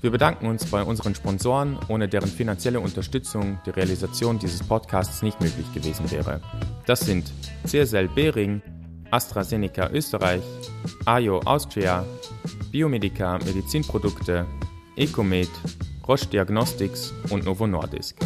Wir 0.00 0.10
bedanken 0.10 0.46
uns 0.46 0.64
bei 0.64 0.82
unseren 0.82 1.14
Sponsoren, 1.14 1.78
ohne 1.88 2.08
deren 2.08 2.28
finanzielle 2.28 2.80
Unterstützung 2.80 3.58
die 3.66 3.70
Realisation 3.70 4.38
dieses 4.38 4.62
Podcasts 4.62 5.22
nicht 5.22 5.40
möglich 5.40 5.72
gewesen 5.72 6.10
wäre. 6.10 6.40
Das 6.86 7.00
sind 7.00 7.30
CSL 7.66 8.08
Behring, 8.08 8.62
AstraZeneca 9.12 9.90
Österreich, 9.90 10.42
AIO 11.04 11.40
Austria, 11.40 12.04
Biomedica 12.72 13.38
Medizinprodukte, 13.44 14.44
Ecomed, 14.96 15.50
Roche 16.06 16.26
Diagnostics 16.26 17.12
und 17.30 17.44
Novo 17.44 17.66
Nordisk. 17.66 18.16